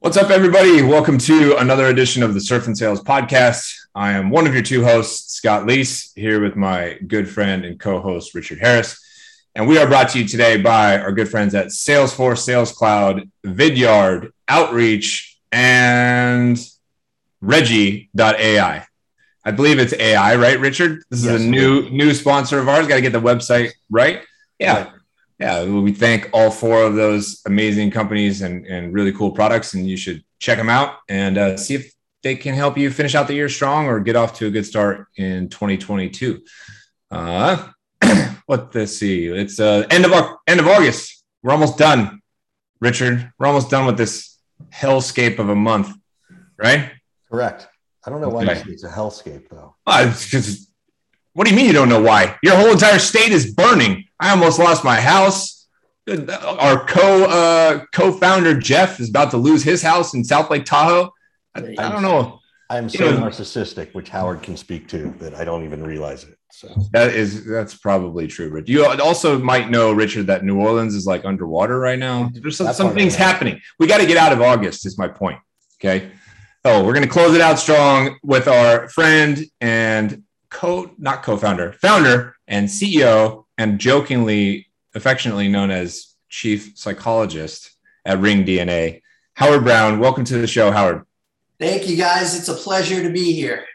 What's 0.00 0.16
up, 0.16 0.30
everybody? 0.30 0.80
Welcome 0.80 1.18
to 1.18 1.56
another 1.56 1.86
edition 1.86 2.22
of 2.22 2.32
the 2.32 2.40
Surf 2.40 2.68
and 2.68 2.78
Sales 2.78 3.02
Podcast. 3.02 3.74
I 3.96 4.12
am 4.12 4.30
one 4.30 4.46
of 4.46 4.54
your 4.54 4.62
two 4.62 4.84
hosts, 4.84 5.34
Scott 5.34 5.66
Leese, 5.66 6.12
here 6.14 6.40
with 6.40 6.54
my 6.54 6.96
good 7.08 7.28
friend 7.28 7.64
and 7.64 7.80
co 7.80 7.98
host, 8.00 8.32
Richard 8.32 8.60
Harris. 8.60 9.04
And 9.56 9.66
we 9.66 9.76
are 9.76 9.88
brought 9.88 10.10
to 10.10 10.20
you 10.20 10.28
today 10.28 10.56
by 10.56 11.00
our 11.00 11.10
good 11.10 11.28
friends 11.28 11.52
at 11.56 11.66
Salesforce, 11.66 12.38
Sales 12.38 12.70
Cloud, 12.70 13.28
Vidyard, 13.44 14.30
Outreach, 14.46 15.36
and 15.50 16.56
Regie.ai. 17.40 18.86
I 19.44 19.50
believe 19.50 19.80
it's 19.80 19.94
AI, 19.94 20.36
right, 20.36 20.60
Richard? 20.60 21.02
This 21.10 21.24
yes, 21.24 21.34
is 21.34 21.44
a 21.44 21.48
new 21.48 21.90
new 21.90 22.14
sponsor 22.14 22.60
of 22.60 22.68
ours. 22.68 22.86
Got 22.86 22.94
to 22.94 23.02
get 23.02 23.12
the 23.12 23.20
website 23.20 23.72
right. 23.90 24.22
Yeah 24.60 24.92
yeah, 25.38 25.64
we 25.64 25.92
thank 25.92 26.30
all 26.32 26.50
four 26.50 26.82
of 26.82 26.96
those 26.96 27.42
amazing 27.46 27.90
companies 27.90 28.42
and, 28.42 28.66
and 28.66 28.92
really 28.92 29.12
cool 29.12 29.30
products. 29.30 29.74
And 29.74 29.88
you 29.88 29.96
should 29.96 30.24
check 30.40 30.58
them 30.58 30.68
out 30.68 30.96
and 31.08 31.38
uh, 31.38 31.56
see 31.56 31.74
if 31.76 31.92
they 32.22 32.34
can 32.34 32.54
help 32.54 32.76
you 32.76 32.90
finish 32.90 33.14
out 33.14 33.28
the 33.28 33.34
year 33.34 33.48
strong 33.48 33.86
or 33.86 34.00
get 34.00 34.16
off 34.16 34.34
to 34.38 34.46
a 34.46 34.50
good 34.50 34.66
start 34.66 35.06
in 35.16 35.48
2022. 35.48 36.42
Uh, 37.10 37.68
what 38.46 38.72
this 38.72 38.98
see? 38.98 39.26
It's 39.26 39.60
uh, 39.60 39.86
end 39.90 40.04
of 40.04 40.38
end 40.46 40.58
of 40.58 40.66
August. 40.66 41.24
We're 41.42 41.52
almost 41.52 41.78
done, 41.78 42.20
Richard. 42.80 43.32
We're 43.38 43.46
almost 43.46 43.70
done 43.70 43.86
with 43.86 43.96
this 43.96 44.38
hellscape 44.74 45.38
of 45.38 45.48
a 45.48 45.54
month, 45.54 45.96
right? 46.56 46.90
Correct. 47.30 47.68
I 48.04 48.10
don't 48.10 48.20
know 48.20 48.28
why 48.28 48.42
okay. 48.44 48.62
it's 48.66 48.84
a 48.84 48.88
hellscape 48.88 49.48
though. 49.48 49.76
Uh, 49.86 50.12
what 51.34 51.44
do 51.44 51.50
you 51.50 51.56
mean 51.56 51.66
you 51.66 51.72
don't 51.72 51.88
know 51.88 52.02
why? 52.02 52.36
Your 52.42 52.56
whole 52.56 52.72
entire 52.72 52.98
state 52.98 53.30
is 53.30 53.54
burning. 53.54 54.07
I 54.20 54.30
almost 54.30 54.58
lost 54.58 54.84
my 54.84 55.00
house. 55.00 55.66
Our 56.08 56.84
co 56.86 57.24
uh, 57.24 57.84
co-founder 57.92 58.58
Jeff 58.58 58.98
is 58.98 59.10
about 59.10 59.30
to 59.32 59.36
lose 59.36 59.62
his 59.62 59.82
house 59.82 60.14
in 60.14 60.24
South 60.24 60.50
Lake 60.50 60.64
Tahoe. 60.64 61.10
I, 61.54 61.74
I 61.78 61.88
don't 61.90 62.02
know. 62.02 62.40
I'm 62.70 62.88
so 62.88 63.06
you 63.06 63.12
know, 63.12 63.26
narcissistic, 63.26 63.94
which 63.94 64.10
Howard 64.10 64.42
can 64.42 64.56
speak 64.56 64.88
to, 64.88 65.10
that 65.18 65.34
I 65.34 65.44
don't 65.44 65.64
even 65.64 65.82
realize 65.82 66.24
it. 66.24 66.38
So 66.50 66.68
that 66.92 67.14
is 67.14 67.44
that's 67.44 67.74
probably 67.76 68.26
true. 68.26 68.50
But 68.52 68.68
you 68.68 68.84
also 68.84 69.38
might 69.38 69.70
know, 69.70 69.92
Richard, 69.92 70.26
that 70.26 70.44
New 70.44 70.60
Orleans 70.60 70.94
is 70.94 71.06
like 71.06 71.24
underwater 71.24 71.78
right 71.78 71.98
now. 71.98 72.30
There's 72.32 72.56
some, 72.56 72.72
some 72.72 72.94
things 72.94 73.14
happening. 73.14 73.60
We 73.78 73.86
got 73.86 73.98
to 73.98 74.06
get 74.06 74.16
out 74.16 74.32
of 74.32 74.40
August. 74.40 74.86
Is 74.86 74.98
my 74.98 75.08
point. 75.08 75.38
Okay. 75.80 76.10
Oh, 76.64 76.84
we're 76.84 76.92
going 76.92 77.04
to 77.04 77.10
close 77.10 77.34
it 77.34 77.40
out 77.40 77.58
strong 77.58 78.18
with 78.22 78.48
our 78.48 78.88
friend 78.88 79.44
and 79.60 80.24
co 80.50 80.90
not 80.98 81.22
co-founder, 81.22 81.72
founder 81.72 82.34
and 82.46 82.68
CEO, 82.68 83.44
and 83.58 83.78
jokingly, 83.78 84.68
affectionately 84.94 85.48
known 85.48 85.70
as 85.70 86.14
chief 86.28 86.72
psychologist 86.76 87.76
at 88.06 88.20
Ring 88.20 88.46
DNA, 88.46 89.02
Howard 89.34 89.64
Brown. 89.64 89.98
Welcome 89.98 90.24
to 90.24 90.38
the 90.38 90.46
show, 90.46 90.70
Howard. 90.70 91.04
Thank 91.58 91.88
you, 91.88 91.96
guys. 91.96 92.38
It's 92.38 92.48
a 92.48 92.54
pleasure 92.54 93.02
to 93.02 93.10
be 93.10 93.32
here. 93.32 93.66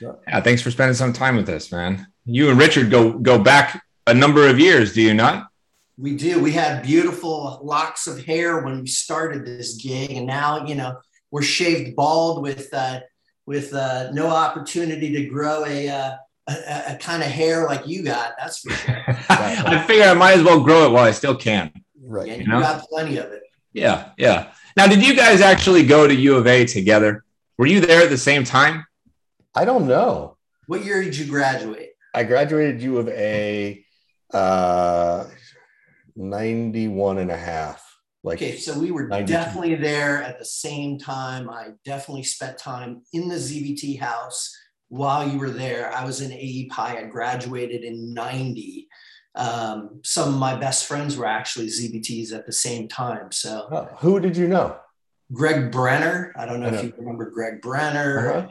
Yeah, 0.00 0.40
thanks 0.40 0.62
for 0.62 0.70
spending 0.70 0.94
some 0.94 1.12
time 1.12 1.36
with 1.36 1.48
us, 1.48 1.72
man. 1.72 2.06
You 2.24 2.50
and 2.50 2.58
Richard 2.58 2.90
go 2.90 3.12
go 3.12 3.38
back 3.38 3.82
a 4.06 4.14
number 4.14 4.46
of 4.46 4.60
years, 4.60 4.94
do 4.94 5.02
you 5.02 5.12
not? 5.12 5.48
We 5.96 6.16
do. 6.16 6.40
We 6.40 6.52
had 6.52 6.84
beautiful 6.84 7.58
locks 7.62 8.06
of 8.06 8.24
hair 8.24 8.62
when 8.62 8.82
we 8.82 8.86
started 8.86 9.44
this 9.44 9.74
gig, 9.74 10.12
and 10.12 10.26
now 10.26 10.64
you 10.64 10.76
know 10.76 11.00
we're 11.32 11.42
shaved 11.42 11.96
bald 11.96 12.42
with 12.42 12.72
uh, 12.72 13.00
with 13.46 13.74
uh, 13.74 14.12
no 14.12 14.28
opportunity 14.28 15.12
to 15.14 15.26
grow 15.26 15.64
a, 15.66 15.88
uh, 15.88 16.16
a, 16.48 16.92
a 16.92 16.96
kind 16.96 17.22
of 17.22 17.28
hair 17.28 17.66
like 17.66 17.86
you 17.86 18.02
got. 18.02 18.34
That's 18.38 18.58
for 18.60 18.70
sure. 18.70 18.96
I 19.28 19.84
figure 19.86 20.04
I 20.04 20.14
might 20.14 20.38
as 20.38 20.42
well 20.42 20.62
grow 20.62 20.86
it 20.86 20.92
while 20.92 21.04
I 21.04 21.10
still 21.10 21.36
can. 21.36 21.72
Right. 22.02 22.28
Yeah, 22.28 22.34
you, 22.34 22.40
you 22.40 22.48
know? 22.48 22.60
got 22.60 22.84
plenty 22.88 23.18
of 23.18 23.26
it. 23.26 23.42
Yeah. 23.72 24.10
Yeah. 24.16 24.52
Now, 24.76 24.86
did 24.86 25.06
you 25.06 25.14
guys 25.14 25.40
actually 25.40 25.84
go 25.84 26.06
to 26.06 26.14
U 26.14 26.36
of 26.36 26.46
A 26.46 26.64
together? 26.64 27.24
Were 27.58 27.66
you 27.66 27.80
there 27.80 28.02
at 28.02 28.10
the 28.10 28.18
same 28.18 28.44
time? 28.44 28.86
I 29.54 29.64
don't 29.64 29.86
know. 29.86 30.36
What 30.66 30.84
year 30.84 31.02
did 31.02 31.16
you 31.16 31.26
graduate? 31.26 31.90
I 32.14 32.24
graduated 32.24 32.82
U 32.82 32.98
of 32.98 33.08
A 33.08 33.84
uh, 34.32 35.24
91 36.16 37.18
and 37.18 37.30
a 37.30 37.36
half. 37.36 37.84
Like 38.24 38.38
okay, 38.38 38.56
so 38.56 38.78
we 38.78 38.90
were 38.90 39.06
92. 39.06 39.32
definitely 39.32 39.74
there 39.76 40.22
at 40.22 40.38
the 40.38 40.44
same 40.44 40.98
time. 40.98 41.48
I 41.48 41.68
definitely 41.84 42.24
spent 42.24 42.58
time 42.58 43.02
in 43.12 43.28
the 43.28 43.36
ZBT 43.36 44.00
house 44.00 44.54
while 44.88 45.28
you 45.28 45.38
were 45.38 45.50
there. 45.50 45.92
I 45.94 46.04
was 46.04 46.20
in 46.20 46.32
AE 46.32 46.68
Pi. 46.70 46.98
I 46.98 47.04
graduated 47.04 47.82
in 47.82 48.14
90. 48.14 48.88
Um, 49.34 50.00
some 50.02 50.30
of 50.30 50.34
my 50.34 50.56
best 50.56 50.86
friends 50.86 51.16
were 51.16 51.26
actually 51.26 51.66
ZBTs 51.66 52.32
at 52.32 52.46
the 52.46 52.52
same 52.52 52.88
time. 52.88 53.30
So, 53.30 53.68
oh, 53.70 53.84
who 53.98 54.20
did 54.20 54.36
you 54.36 54.48
know? 54.48 54.76
Greg 55.32 55.70
Brenner. 55.70 56.32
I 56.36 56.46
don't 56.46 56.60
know, 56.60 56.68
I 56.68 56.70
know. 56.70 56.78
if 56.78 56.84
you 56.84 56.94
remember 56.98 57.30
Greg 57.30 57.60
Brenner. 57.60 58.32
Uh-huh. 58.32 58.48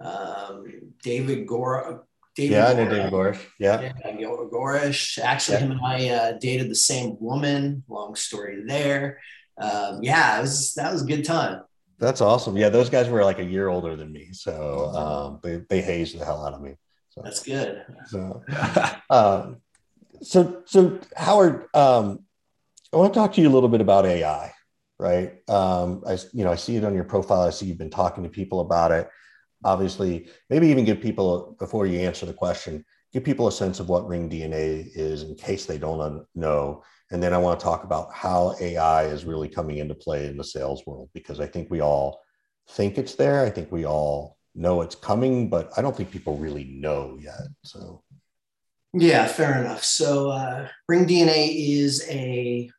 Um, 0.00 0.92
David 1.02 1.46
Gore, 1.46 2.04
David 2.34 2.54
yeah, 2.54 2.66
I 2.66 2.74
know 2.74 2.88
David 2.88 3.12
Gorish. 3.12 3.46
Yeah. 3.60 3.80
yeah 3.80 3.92
Gorish. 4.12 5.18
Actually, 5.18 5.58
yeah. 5.58 5.60
him 5.60 5.70
and 5.70 5.80
I 5.84 6.08
uh, 6.08 6.32
dated 6.40 6.68
the 6.68 6.74
same 6.74 7.16
woman. 7.20 7.84
Long 7.88 8.16
story 8.16 8.64
there. 8.66 9.20
Um, 9.56 10.00
yeah, 10.02 10.40
was, 10.40 10.74
that 10.74 10.92
was 10.92 11.02
a 11.02 11.06
good 11.06 11.24
time. 11.24 11.62
That's 11.98 12.20
awesome. 12.20 12.56
Yeah, 12.56 12.68
those 12.68 12.90
guys 12.90 13.08
were 13.08 13.24
like 13.24 13.38
a 13.38 13.44
year 13.44 13.68
older 13.68 13.96
than 13.96 14.12
me, 14.12 14.30
so 14.32 14.90
um, 14.94 15.40
they 15.42 15.62
they 15.68 15.80
hazed 15.80 16.18
the 16.18 16.24
hell 16.24 16.44
out 16.44 16.52
of 16.52 16.60
me. 16.60 16.74
So, 17.10 17.22
That's 17.22 17.42
good. 17.42 17.84
So, 18.06 18.42
um, 19.10 19.58
so 20.22 20.62
so 20.66 20.98
Howard, 21.16 21.66
um, 21.74 22.24
I 22.92 22.96
want 22.96 23.14
to 23.14 23.18
talk 23.18 23.32
to 23.34 23.40
you 23.40 23.48
a 23.48 23.54
little 23.54 23.68
bit 23.68 23.80
about 23.80 24.06
AI. 24.06 24.52
Right. 24.98 25.48
Um, 25.48 26.02
I 26.06 26.18
you 26.32 26.44
know 26.44 26.52
I 26.52 26.56
see 26.56 26.76
it 26.76 26.84
on 26.84 26.94
your 26.94 27.04
profile. 27.04 27.42
I 27.42 27.50
see 27.50 27.66
you've 27.66 27.78
been 27.78 27.90
talking 27.90 28.24
to 28.24 28.30
people 28.30 28.60
about 28.60 28.92
it 28.92 29.08
obviously 29.64 30.28
maybe 30.50 30.68
even 30.68 30.84
give 30.84 31.00
people 31.00 31.56
before 31.58 31.86
you 31.86 32.00
answer 32.00 32.26
the 32.26 32.34
question 32.34 32.84
give 33.14 33.24
people 33.24 33.46
a 33.46 33.52
sense 33.52 33.78
of 33.78 33.88
what 33.88 34.06
ring 34.08 34.28
dna 34.28 34.86
is 34.94 35.22
in 35.22 35.34
case 35.36 35.64
they 35.64 35.78
don't 35.78 36.26
know. 36.34 36.82
And 37.10 37.22
then 37.22 37.32
i 37.32 37.38
want 37.38 37.58
to 37.60 37.64
talk 37.64 37.84
about 37.84 38.12
how 38.12 38.56
ai 38.60 39.04
is 39.04 39.24
really 39.24 39.48
coming 39.48 39.78
into 39.78 39.94
play 39.94 40.26
in 40.26 40.36
the 40.36 40.44
sales 40.44 40.84
world 40.84 41.08
because 41.14 41.38
i 41.40 41.46
think 41.46 41.70
we 41.70 41.80
all 41.80 42.20
think 42.70 42.98
it's 42.98 43.14
there. 43.14 43.44
I 43.44 43.50
think 43.50 43.70
we 43.70 43.86
all 43.86 44.36
know 44.54 44.82
it's 44.82 44.94
coming 44.94 45.48
but 45.48 45.72
i 45.76 45.82
don't 45.82 45.96
think 45.96 46.10
people 46.10 46.36
really 46.36 46.64
know 46.64 47.16
yet 47.20 47.48
so. 47.62 48.02
Yeah 48.92 49.26
fair 49.26 49.60
enough. 49.60 49.84
So 49.84 50.30
uh, 50.30 50.68
ring 50.88 51.06
dna 51.06 51.42
is 51.52 52.06
a 52.08 52.70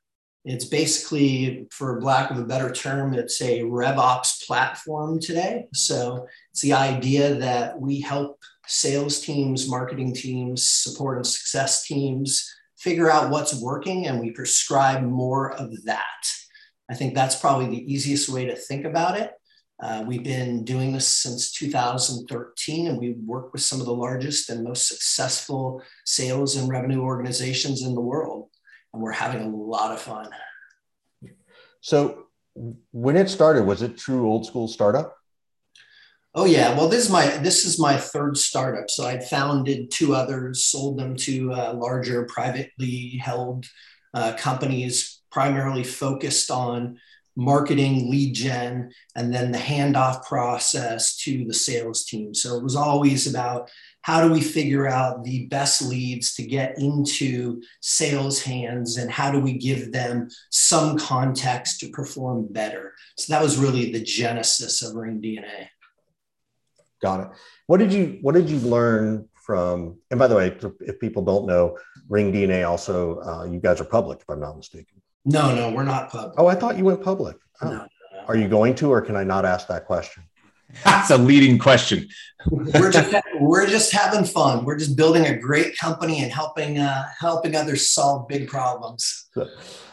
it's 0.45 0.65
basically, 0.65 1.67
for 1.71 1.99
lack 2.01 2.29
of 2.29 2.37
a 2.37 2.45
better 2.45 2.71
term, 2.71 3.15
it's 3.15 3.41
a 3.41 3.61
RevOps 3.61 4.45
platform 4.45 5.19
today. 5.19 5.65
So 5.73 6.27
it's 6.51 6.61
the 6.61 6.73
idea 6.73 7.33
that 7.35 7.81
we 7.81 7.99
help 7.99 8.39
sales 8.67 9.19
teams, 9.19 9.69
marketing 9.69 10.13
teams, 10.13 10.69
support 10.69 11.17
and 11.17 11.27
success 11.27 11.85
teams 11.85 12.51
figure 12.77 13.09
out 13.09 13.31
what's 13.31 13.59
working 13.61 14.07
and 14.07 14.19
we 14.19 14.31
prescribe 14.31 15.01
more 15.01 15.53
of 15.53 15.83
that. 15.85 16.01
I 16.89 16.93
think 16.93 17.15
that's 17.15 17.35
probably 17.35 17.67
the 17.67 17.91
easiest 17.93 18.29
way 18.29 18.45
to 18.45 18.55
think 18.55 18.85
about 18.85 19.17
it. 19.17 19.31
Uh, 19.81 20.03
we've 20.07 20.23
been 20.23 20.63
doing 20.63 20.93
this 20.93 21.07
since 21.07 21.51
2013, 21.51 22.87
and 22.87 22.97
we 22.97 23.15
work 23.25 23.51
with 23.51 23.61
some 23.61 23.81
of 23.81 23.85
the 23.85 23.93
largest 23.93 24.49
and 24.49 24.63
most 24.63 24.87
successful 24.87 25.81
sales 26.05 26.55
and 26.55 26.69
revenue 26.69 27.01
organizations 27.01 27.81
in 27.81 27.93
the 27.93 27.99
world 27.99 28.49
and 28.95 29.03
we're 29.03 29.11
having 29.11 29.41
a 29.41 29.55
lot 29.55 29.91
of 29.91 30.01
fun. 30.01 30.29
So, 31.81 32.27
when 32.91 33.17
it 33.17 33.29
started, 33.29 33.65
was 33.65 33.81
it 33.81 33.97
true 33.97 34.27
old 34.27 34.45
school 34.45 34.67
startup? 34.67 35.17
Oh 36.37 36.43
yeah, 36.43 36.75
well 36.75 36.89
this 36.89 37.05
is 37.05 37.09
my 37.09 37.25
this 37.37 37.63
is 37.63 37.79
my 37.79 37.95
third 37.97 38.37
startup. 38.37 38.89
So 38.89 39.05
I 39.05 39.19
founded 39.19 39.89
two 39.89 40.13
others, 40.13 40.65
sold 40.65 40.99
them 40.99 41.15
to 41.17 41.53
uh, 41.53 41.73
larger 41.73 42.25
privately 42.25 43.21
held 43.23 43.65
uh, 44.13 44.33
companies, 44.33 45.21
primarily 45.31 45.83
focused 45.85 46.51
on 46.51 46.99
marketing, 47.37 48.11
lead 48.11 48.33
gen, 48.33 48.91
and 49.15 49.33
then 49.33 49.51
the 49.51 49.57
handoff 49.57 50.25
process 50.25 51.15
to 51.17 51.45
the 51.45 51.53
sales 51.53 52.03
team. 52.05 52.33
So 52.33 52.57
it 52.57 52.63
was 52.63 52.75
always 52.75 53.27
about 53.27 53.69
how 54.01 54.21
do 54.21 54.31
we 54.31 54.39
figure 54.39 54.87
out 54.87 55.23
the 55.23 55.47
best 55.47 55.81
leads 55.81 56.35
to 56.35 56.45
get 56.45 56.77
into 56.77 57.61
sales 57.81 58.41
hands 58.43 58.97
and 58.97 59.09
how 59.09 59.31
do 59.31 59.39
we 59.39 59.57
give 59.57 59.91
them 59.91 60.29
some 60.51 60.95
context 60.97 61.79
to 61.79 61.89
perform 61.89 62.45
better 62.51 62.93
so 63.17 63.33
that 63.33 63.41
was 63.41 63.57
really 63.57 63.91
the 63.91 64.03
genesis 64.03 64.83
of 64.83 64.93
ring 64.93 65.19
dna 65.19 65.67
got 67.01 67.19
it 67.19 67.27
what 67.67 67.77
did 67.77 67.91
you 67.93 68.19
what 68.21 68.35
did 68.35 68.49
you 68.49 68.59
learn 68.59 69.27
from 69.33 69.97
and 70.11 70.19
by 70.19 70.27
the 70.27 70.35
way 70.35 70.55
if 70.81 70.99
people 70.99 71.23
don't 71.23 71.45
know 71.45 71.77
ring 72.09 72.31
dna 72.31 72.67
also 72.67 73.19
uh, 73.21 73.45
you 73.45 73.59
guys 73.59 73.79
are 73.79 73.85
public 73.85 74.19
if 74.21 74.29
i'm 74.29 74.39
not 74.39 74.55
mistaken 74.55 75.01
no 75.25 75.53
no 75.53 75.71
we're 75.71 75.83
not 75.83 76.09
public 76.09 76.33
oh 76.37 76.47
i 76.47 76.55
thought 76.55 76.77
you 76.77 76.83
went 76.83 77.01
public 77.01 77.37
oh. 77.61 77.69
no, 77.69 77.75
no, 77.77 77.87
no. 78.13 78.19
are 78.27 78.35
you 78.35 78.47
going 78.47 78.73
to 78.73 78.91
or 78.91 79.01
can 79.01 79.15
i 79.15 79.23
not 79.23 79.45
ask 79.45 79.67
that 79.67 79.85
question 79.85 80.23
that's 80.83 81.09
a 81.09 81.17
leading 81.17 81.57
question. 81.57 82.07
we're 82.49 82.91
just 82.91 83.15
we're 83.39 83.67
just 83.67 83.91
having 83.91 84.25
fun. 84.25 84.65
We're 84.65 84.77
just 84.77 84.95
building 84.95 85.25
a 85.25 85.37
great 85.37 85.77
company 85.77 86.23
and 86.23 86.31
helping 86.31 86.79
uh, 86.79 87.05
helping 87.19 87.55
others 87.55 87.89
solve 87.89 88.27
big 88.27 88.47
problems. 88.47 89.27
So, 89.33 89.47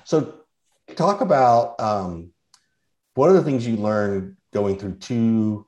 so 0.04 0.34
talk 0.96 1.20
about 1.20 1.80
um, 1.80 2.32
what 3.14 3.30
are 3.30 3.34
the 3.34 3.44
things 3.44 3.66
you 3.66 3.76
learned 3.76 4.36
going 4.52 4.78
through 4.78 4.96
two 4.96 5.66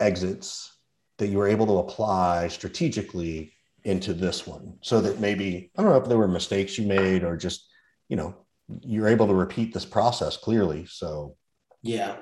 exits 0.00 0.72
that 1.18 1.28
you 1.28 1.38
were 1.38 1.48
able 1.48 1.66
to 1.66 1.78
apply 1.78 2.48
strategically 2.48 3.52
into 3.84 4.12
this 4.12 4.46
one 4.46 4.74
so 4.82 5.00
that 5.00 5.20
maybe 5.20 5.70
i 5.76 5.82
don't 5.82 5.90
know 5.90 5.98
if 5.98 6.08
there 6.08 6.18
were 6.18 6.28
mistakes 6.28 6.76
you 6.76 6.86
made 6.86 7.22
or 7.22 7.36
just 7.36 7.68
you 8.08 8.16
know 8.16 8.34
you're 8.82 9.08
able 9.08 9.26
to 9.26 9.34
repeat 9.34 9.72
this 9.72 9.84
process 9.84 10.36
clearly 10.36 10.86
so. 10.86 11.36
Yeah. 11.82 12.16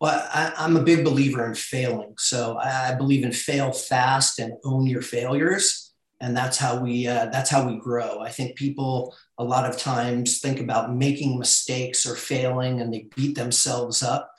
Well 0.00 0.28
I, 0.32 0.64
am 0.64 0.76
a 0.76 0.82
big 0.82 1.04
believer 1.04 1.46
in 1.46 1.54
failing. 1.54 2.14
So 2.18 2.58
i 2.58 2.94
believe 2.94 3.24
in 3.24 3.32
fail 3.32 3.72
fast 3.72 4.38
and 4.38 4.54
own 4.64 4.86
your 4.86 5.02
failures. 5.02 5.92
And 6.22 6.36
that's 6.36 6.58
how 6.58 6.78
we 6.78 7.06
uh, 7.06 7.26
that's 7.26 7.48
how 7.48 7.66
we 7.66 7.78
grow. 7.78 8.20
I 8.20 8.30
think 8.30 8.56
people 8.56 9.14
a 9.38 9.44
lot 9.44 9.68
of 9.68 9.78
times 9.78 10.40
think 10.40 10.60
about 10.60 10.94
making 10.94 11.38
mistakes 11.38 12.04
or 12.04 12.14
failing 12.14 12.80
and 12.80 12.92
they 12.92 13.06
beat 13.16 13.36
themselves 13.36 14.02
up 14.02 14.29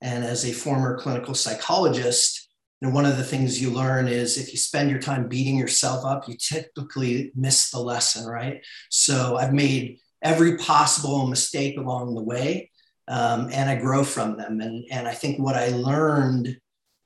and 0.00 0.24
as 0.24 0.44
a 0.44 0.52
former 0.52 0.98
clinical 0.98 1.34
psychologist 1.34 2.48
you 2.80 2.88
know, 2.88 2.94
one 2.94 3.04
of 3.04 3.18
the 3.18 3.24
things 3.24 3.60
you 3.60 3.70
learn 3.70 4.08
is 4.08 4.38
if 4.38 4.52
you 4.52 4.58
spend 4.58 4.90
your 4.90 5.00
time 5.00 5.28
beating 5.28 5.58
yourself 5.58 6.04
up 6.04 6.28
you 6.28 6.36
typically 6.36 7.32
miss 7.34 7.70
the 7.70 7.78
lesson 7.78 8.26
right? 8.26 8.64
So 8.88 9.36
i've 9.36 9.52
made 9.52 9.98
every 10.22 10.56
possible 10.58 11.26
mistake 11.26 11.76
along 11.76 12.14
the 12.14 12.22
way 12.22 12.70
um, 13.08 13.48
and 13.52 13.68
i 13.68 13.76
grow 13.76 14.04
from 14.04 14.36
them. 14.36 14.60
And, 14.60 14.84
and 14.90 15.08
i 15.08 15.12
think 15.12 15.38
what 15.38 15.56
i 15.56 15.68
learned 15.68 16.58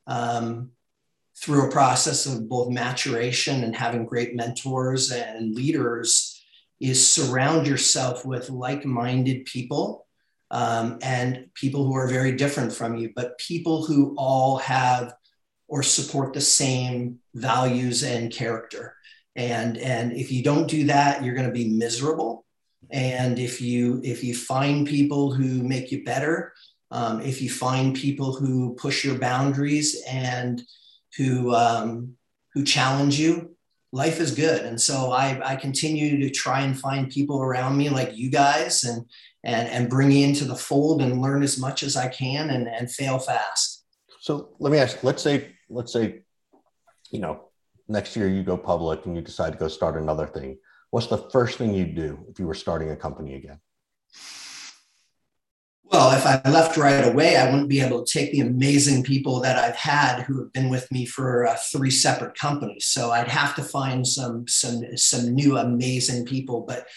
um, 0.06 0.70
through 1.36 1.68
a 1.68 1.72
process 1.72 2.26
of 2.26 2.48
both 2.48 2.70
maturation 2.70 3.64
and 3.64 3.74
having 3.74 4.06
great 4.06 4.36
mentors 4.36 5.10
and 5.10 5.54
leaders 5.54 6.40
is 6.80 7.10
surround 7.10 7.66
yourself 7.66 8.24
with 8.24 8.50
like-minded 8.50 9.44
people 9.46 10.03
um, 10.50 10.98
and 11.02 11.46
people 11.54 11.84
who 11.84 11.94
are 11.94 12.08
very 12.08 12.32
different 12.32 12.72
from 12.72 12.96
you 12.96 13.10
but 13.14 13.38
people 13.38 13.84
who 13.84 14.14
all 14.16 14.58
have 14.58 15.14
or 15.68 15.82
support 15.82 16.32
the 16.32 16.40
same 16.40 17.18
values 17.34 18.02
and 18.02 18.32
character. 18.32 18.94
And 19.34 19.76
and 19.78 20.12
if 20.12 20.30
you 20.30 20.42
don't 20.42 20.68
do 20.68 20.84
that 20.84 21.24
you're 21.24 21.34
going 21.34 21.48
to 21.48 21.52
be 21.52 21.68
miserable. 21.68 22.44
And 22.90 23.38
if 23.38 23.60
you 23.60 24.00
if 24.04 24.22
you 24.22 24.34
find 24.34 24.86
people 24.86 25.32
who 25.32 25.62
make 25.62 25.90
you 25.90 26.04
better 26.04 26.52
um, 26.90 27.20
if 27.20 27.42
you 27.42 27.50
find 27.50 27.96
people 27.96 28.36
who 28.36 28.74
push 28.74 29.04
your 29.04 29.18
boundaries 29.18 30.00
and 30.08 30.62
who 31.16 31.52
um, 31.54 32.16
who 32.52 32.62
challenge 32.62 33.18
you 33.18 33.54
life 33.94 34.18
is 34.18 34.34
good. 34.34 34.64
And 34.64 34.80
so 34.80 35.12
I, 35.12 35.40
I 35.52 35.56
continue 35.56 36.18
to 36.18 36.30
try 36.30 36.62
and 36.62 36.78
find 36.78 37.08
people 37.08 37.40
around 37.40 37.76
me 37.76 37.88
like 37.90 38.16
you 38.16 38.28
guys 38.28 38.82
and 38.82 39.06
and 39.44 39.68
and 39.68 39.90
bring 39.90 40.12
into 40.12 40.44
the 40.44 40.56
fold 40.56 41.02
and 41.02 41.20
learn 41.20 41.42
as 41.42 41.58
much 41.58 41.82
as 41.82 41.96
i 41.96 42.08
can 42.08 42.50
and 42.50 42.68
and 42.68 42.90
fail 42.90 43.18
fast 43.18 43.84
so 44.20 44.50
let 44.58 44.72
me 44.72 44.78
ask 44.78 45.02
let's 45.04 45.22
say 45.22 45.52
let's 45.68 45.92
say 45.92 46.22
you 47.10 47.20
know 47.20 47.48
next 47.88 48.16
year 48.16 48.28
you 48.28 48.42
go 48.42 48.56
public 48.56 49.06
and 49.06 49.14
you 49.14 49.22
decide 49.22 49.52
to 49.52 49.58
go 49.58 49.68
start 49.68 50.00
another 50.00 50.26
thing 50.26 50.58
what's 50.90 51.06
the 51.06 51.18
first 51.30 51.58
thing 51.58 51.74
you'd 51.74 51.94
do 51.94 52.24
if 52.28 52.38
you 52.38 52.46
were 52.46 52.54
starting 52.54 52.90
a 52.90 52.96
company 52.96 53.34
again 53.34 53.60
well, 55.94 56.10
if 56.10 56.26
I 56.26 56.40
left 56.50 56.76
right 56.76 57.06
away, 57.06 57.36
I 57.36 57.44
wouldn't 57.44 57.68
be 57.68 57.80
able 57.80 58.02
to 58.02 58.12
take 58.12 58.32
the 58.32 58.40
amazing 58.40 59.04
people 59.04 59.40
that 59.42 59.56
I've 59.56 59.76
had 59.76 60.22
who 60.22 60.40
have 60.40 60.52
been 60.52 60.68
with 60.68 60.90
me 60.90 61.06
for 61.06 61.46
uh, 61.46 61.56
three 61.70 61.90
separate 61.92 62.36
companies. 62.36 62.86
So 62.86 63.12
I'd 63.12 63.28
have 63.28 63.54
to 63.54 63.62
find 63.62 64.04
some 64.04 64.48
some 64.48 64.82
some 64.96 65.34
new 65.34 65.56
amazing 65.56 66.24
people. 66.24 66.62
But 66.66 66.88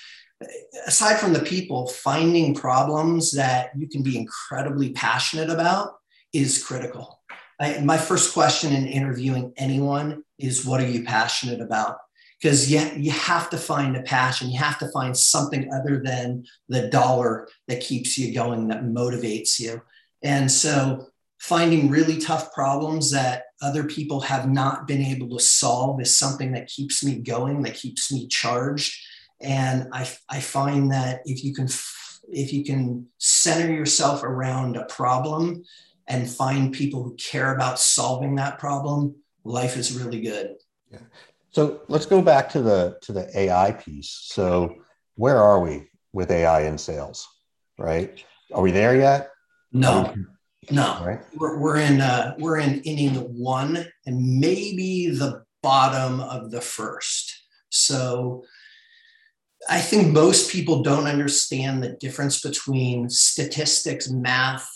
aside 0.85 1.17
from 1.17 1.33
the 1.33 1.39
people, 1.39 1.87
finding 1.87 2.53
problems 2.53 3.31
that 3.33 3.71
you 3.77 3.87
can 3.87 4.03
be 4.03 4.17
incredibly 4.17 4.91
passionate 4.91 5.49
about 5.49 5.95
is 6.33 6.63
critical. 6.63 7.21
I, 7.59 7.79
my 7.79 7.97
first 7.97 8.33
question 8.33 8.73
in 8.73 8.87
interviewing 8.87 9.53
anyone 9.57 10.23
is, 10.37 10.65
"What 10.65 10.81
are 10.81 10.87
you 10.87 11.03
passionate 11.03 11.61
about?" 11.61 11.97
because 12.39 12.71
you, 12.71 12.79
you 12.95 13.11
have 13.11 13.49
to 13.49 13.57
find 13.57 13.95
a 13.95 14.03
passion. 14.03 14.49
You 14.49 14.59
have 14.59 14.77
to 14.79 14.89
find 14.89 15.17
something 15.17 15.73
other 15.73 16.01
than 16.03 16.45
the 16.69 16.87
dollar 16.89 17.47
that 17.67 17.81
keeps 17.81 18.17
you 18.17 18.33
going, 18.33 18.67
that 18.67 18.83
motivates 18.83 19.59
you. 19.59 19.81
And 20.21 20.51
so 20.51 21.07
finding 21.39 21.89
really 21.89 22.17
tough 22.17 22.53
problems 22.53 23.11
that 23.11 23.43
other 23.61 23.83
people 23.83 24.21
have 24.21 24.49
not 24.49 24.87
been 24.87 25.01
able 25.01 25.29
to 25.29 25.43
solve 25.43 25.99
is 26.01 26.17
something 26.17 26.51
that 26.51 26.67
keeps 26.67 27.03
me 27.03 27.15
going, 27.15 27.63
that 27.63 27.75
keeps 27.75 28.11
me 28.11 28.27
charged. 28.27 28.95
And 29.41 29.87
I, 29.93 30.07
I 30.29 30.39
find 30.39 30.91
that 30.91 31.21
if 31.25 31.43
you 31.43 31.53
can 31.53 31.67
if 32.29 32.51
you 32.51 32.63
can 32.63 33.07
center 33.19 33.71
yourself 33.71 34.23
around 34.23 34.75
a 34.75 34.85
problem 34.85 35.63
and 36.07 36.29
find 36.29 36.73
people 36.73 37.03
who 37.03 37.15
care 37.15 37.53
about 37.55 37.79
solving 37.79 38.35
that 38.35 38.59
problem, 38.59 39.15
life 39.43 39.77
is 39.77 39.97
really 39.97 40.21
good. 40.21 40.55
Yeah. 40.91 40.99
So 41.51 41.81
let's 41.87 42.05
go 42.05 42.21
back 42.21 42.49
to 42.49 42.61
the 42.61 42.97
to 43.01 43.13
the 43.13 43.29
AI 43.37 43.71
piece. 43.71 44.09
So 44.09 44.75
where 45.15 45.37
are 45.37 45.59
we 45.59 45.89
with 46.13 46.31
AI 46.31 46.63
in 46.63 46.77
sales? 46.77 47.27
Right? 47.77 48.23
Are 48.53 48.61
we 48.61 48.71
there 48.71 48.95
yet? 48.95 49.29
No. 49.71 50.13
No, 50.69 51.01
right. 51.01 51.21
we're, 51.37 51.57
we're 51.59 51.77
in 51.77 52.01
uh, 52.01 52.35
we're 52.39 52.57
in 52.57 52.81
inning 52.81 53.15
one 53.37 53.85
and 54.05 54.39
maybe 54.39 55.09
the 55.09 55.45
bottom 55.63 56.19
of 56.19 56.51
the 56.51 56.59
first. 56.59 57.43
So 57.69 58.43
I 59.69 59.79
think 59.79 60.13
most 60.13 60.51
people 60.51 60.83
don't 60.83 61.07
understand 61.07 61.83
the 61.83 61.97
difference 61.99 62.41
between 62.41 63.09
statistics, 63.09 64.09
math, 64.09 64.69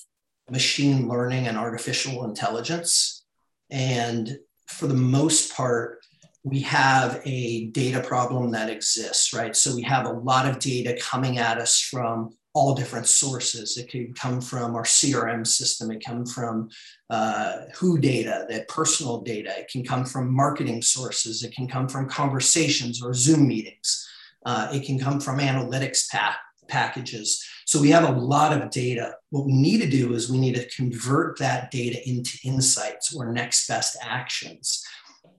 machine 0.49 1.07
learning, 1.07 1.47
and 1.47 1.57
artificial 1.57 2.25
intelligence. 2.25 3.23
And 3.69 4.37
for 4.67 4.87
the 4.87 4.93
most 4.93 5.53
part, 5.53 5.99
we 6.43 6.61
have 6.61 7.21
a 7.25 7.67
data 7.67 8.01
problem 8.01 8.51
that 8.51 8.69
exists, 8.69 9.33
right? 9.33 9.55
So 9.55 9.75
we 9.75 9.83
have 9.83 10.05
a 10.05 10.13
lot 10.13 10.47
of 10.47 10.59
data 10.59 10.97
coming 10.99 11.37
at 11.37 11.59
us 11.59 11.79
from 11.79 12.31
all 12.53 12.73
different 12.75 13.07
sources. 13.07 13.77
It 13.77 13.89
can 13.89 14.13
come 14.13 14.41
from 14.41 14.75
our 14.75 14.83
CRM 14.83 15.45
system, 15.45 15.91
it 15.91 16.03
come 16.05 16.25
from 16.25 16.69
uh, 17.09 17.59
who 17.75 17.99
data, 17.99 18.45
the 18.49 18.65
personal 18.67 19.21
data, 19.21 19.51
it 19.57 19.69
can 19.71 19.83
come 19.83 20.03
from 20.03 20.33
marketing 20.33 20.81
sources, 20.81 21.43
it 21.43 21.53
can 21.53 21.67
come 21.67 21.87
from 21.87 22.09
conversations 22.09 23.01
or 23.01 23.13
Zoom 23.13 23.47
meetings, 23.47 24.07
uh, 24.45 24.69
it 24.73 24.85
can 24.85 24.99
come 24.99 25.19
from 25.19 25.39
analytics 25.39 26.09
pack, 26.09 26.37
packages. 26.67 27.43
So 27.65 27.79
we 27.79 27.89
have 27.89 28.07
a 28.07 28.19
lot 28.19 28.59
of 28.59 28.69
data. 28.71 29.15
What 29.29 29.45
we 29.45 29.53
need 29.53 29.81
to 29.81 29.89
do 29.89 30.13
is 30.13 30.31
we 30.31 30.39
need 30.39 30.55
to 30.55 30.69
convert 30.69 31.37
that 31.39 31.71
data 31.71 31.97
into 32.07 32.37
insights 32.43 33.15
or 33.15 33.31
next 33.31 33.67
best 33.67 33.97
actions. 34.01 34.83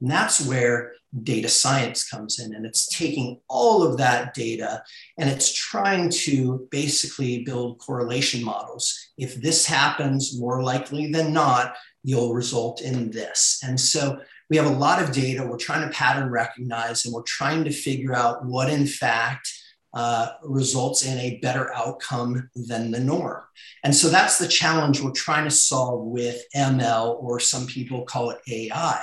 And 0.00 0.10
that's 0.10 0.44
where 0.44 0.94
data 1.22 1.48
science 1.48 2.08
comes 2.08 2.40
in. 2.40 2.54
And 2.54 2.66
it's 2.66 2.88
taking 2.88 3.40
all 3.48 3.82
of 3.82 3.98
that 3.98 4.34
data 4.34 4.82
and 5.18 5.28
it's 5.28 5.52
trying 5.52 6.10
to 6.10 6.66
basically 6.70 7.44
build 7.44 7.78
correlation 7.78 8.42
models. 8.42 9.10
If 9.16 9.40
this 9.40 9.66
happens, 9.66 10.38
more 10.38 10.62
likely 10.62 11.12
than 11.12 11.32
not, 11.32 11.76
you'll 12.02 12.34
result 12.34 12.80
in 12.80 13.10
this. 13.10 13.60
And 13.62 13.78
so 13.78 14.20
we 14.52 14.58
have 14.58 14.66
a 14.66 14.70
lot 14.70 15.02
of 15.02 15.12
data. 15.12 15.46
We're 15.46 15.56
trying 15.56 15.88
to 15.88 15.94
pattern 15.96 16.28
recognize 16.28 17.06
and 17.06 17.14
we're 17.14 17.22
trying 17.22 17.64
to 17.64 17.72
figure 17.72 18.14
out 18.14 18.44
what, 18.44 18.68
in 18.68 18.86
fact, 18.86 19.50
uh, 19.94 20.28
results 20.44 21.06
in 21.06 21.16
a 21.16 21.38
better 21.38 21.72
outcome 21.72 22.50
than 22.54 22.90
the 22.90 23.00
norm. 23.00 23.40
And 23.82 23.94
so 23.94 24.10
that's 24.10 24.36
the 24.36 24.46
challenge 24.46 25.00
we're 25.00 25.12
trying 25.12 25.44
to 25.44 25.50
solve 25.50 26.04
with 26.04 26.44
ML, 26.54 27.22
or 27.22 27.40
some 27.40 27.66
people 27.66 28.04
call 28.04 28.28
it 28.28 28.40
AI. 28.46 29.02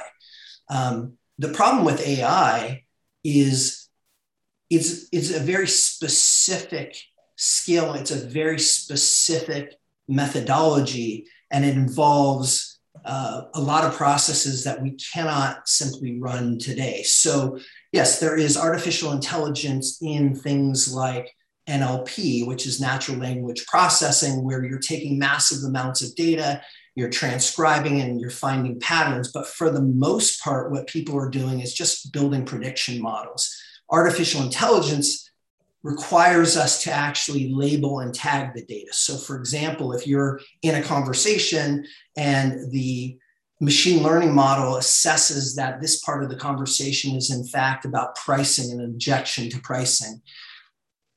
Um, 0.69 1.13
the 1.39 1.49
problem 1.49 1.83
with 1.83 2.07
AI 2.07 2.83
is 3.23 3.89
it's, 4.69 5.07
it's 5.11 5.33
a 5.33 5.39
very 5.39 5.67
specific 5.67 6.95
skill, 7.37 7.95
it's 7.95 8.11
a 8.11 8.27
very 8.27 8.59
specific 8.59 9.73
methodology, 10.07 11.25
and 11.49 11.65
it 11.65 11.75
involves 11.75 12.68
uh, 13.05 13.43
a 13.53 13.61
lot 13.61 13.85
of 13.85 13.95
processes 13.95 14.63
that 14.63 14.81
we 14.81 14.91
cannot 14.91 15.67
simply 15.67 16.19
run 16.19 16.57
today. 16.59 17.03
So, 17.03 17.59
yes, 17.91 18.19
there 18.19 18.37
is 18.37 18.57
artificial 18.57 19.11
intelligence 19.11 19.99
in 20.01 20.35
things 20.35 20.93
like 20.93 21.33
NLP, 21.67 22.47
which 22.47 22.65
is 22.65 22.81
natural 22.81 23.17
language 23.17 23.65
processing, 23.67 24.43
where 24.43 24.63
you're 24.63 24.79
taking 24.79 25.19
massive 25.19 25.63
amounts 25.63 26.01
of 26.01 26.15
data 26.15 26.61
you're 26.99 27.09
transcribing 27.09 28.01
and 28.01 28.19
you're 28.19 28.29
finding 28.29 28.79
patterns. 28.79 29.31
But 29.31 29.47
for 29.47 29.69
the 29.69 29.81
most 29.81 30.41
part, 30.41 30.69
what 30.69 30.87
people 30.87 31.17
are 31.17 31.29
doing 31.29 31.61
is 31.61 31.73
just 31.73 32.11
building 32.11 32.45
prediction 32.45 33.01
models. 33.01 33.55
Artificial 33.89 34.43
intelligence 34.43 35.28
requires 35.83 36.57
us 36.57 36.83
to 36.83 36.91
actually 36.91 37.53
label 37.53 37.99
and 37.99 38.13
tag 38.13 38.53
the 38.53 38.65
data. 38.65 38.91
So, 38.91 39.17
for 39.17 39.37
example, 39.37 39.93
if 39.93 40.05
you're 40.05 40.41
in 40.61 40.75
a 40.75 40.83
conversation 40.83 41.85
and 42.17 42.71
the 42.71 43.17
machine 43.61 44.03
learning 44.03 44.33
model 44.33 44.75
assesses 44.75 45.55
that 45.55 45.81
this 45.81 45.99
part 46.01 46.23
of 46.23 46.29
the 46.29 46.35
conversation 46.35 47.15
is 47.15 47.29
in 47.31 47.45
fact 47.45 47.85
about 47.85 48.15
pricing 48.15 48.71
and 48.71 48.81
objection 48.81 49.49
to 49.49 49.59
pricing, 49.61 50.21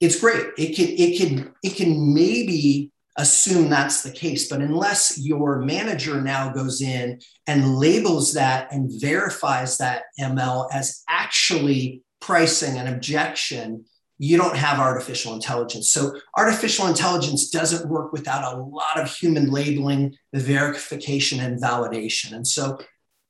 it's 0.00 0.20
great. 0.20 0.46
It 0.58 0.74
can 0.76 0.88
it 0.88 1.18
can 1.18 1.54
it 1.62 1.76
can 1.76 2.14
maybe 2.14 2.92
assume 3.16 3.68
that's 3.68 4.02
the 4.02 4.10
case. 4.10 4.48
But 4.48 4.60
unless 4.60 5.18
your 5.18 5.58
manager 5.60 6.20
now 6.20 6.52
goes 6.52 6.80
in 6.80 7.20
and 7.46 7.76
labels 7.76 8.32
that 8.34 8.72
and 8.72 8.90
verifies 9.00 9.78
that 9.78 10.04
ML 10.18 10.68
as 10.72 11.02
actually 11.08 12.02
pricing 12.20 12.78
an 12.78 12.86
objection, 12.86 13.84
you 14.22 14.36
don't 14.36 14.56
have 14.56 14.78
artificial 14.78 15.34
intelligence. 15.34 15.90
So 15.90 16.14
artificial 16.38 16.86
intelligence 16.86 17.50
doesn't 17.50 17.90
work 17.90 18.12
without 18.12 18.54
a 18.54 18.56
lot 18.56 18.96
of 19.00 19.12
human 19.12 19.50
labeling, 19.50 20.14
verification, 20.32 21.40
and 21.40 21.60
validation. 21.60 22.32
And 22.32 22.46
so 22.46 22.78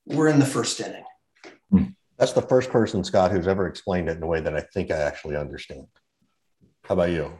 we're 0.04 0.28
in 0.28 0.38
the 0.38 0.44
first 0.44 0.78
inning. 0.80 1.04
Hmm. 1.70 1.84
That's 2.18 2.34
the 2.34 2.42
first 2.42 2.68
person, 2.68 3.02
Scott, 3.04 3.30
who's 3.30 3.48
ever 3.48 3.68
explained 3.68 4.10
it 4.10 4.18
in 4.18 4.22
a 4.22 4.26
way 4.26 4.42
that 4.42 4.54
I 4.54 4.60
think 4.60 4.90
I 4.90 4.98
actually 4.98 5.34
understand. 5.34 5.86
How 6.84 6.92
about 6.92 7.08
you? 7.08 7.32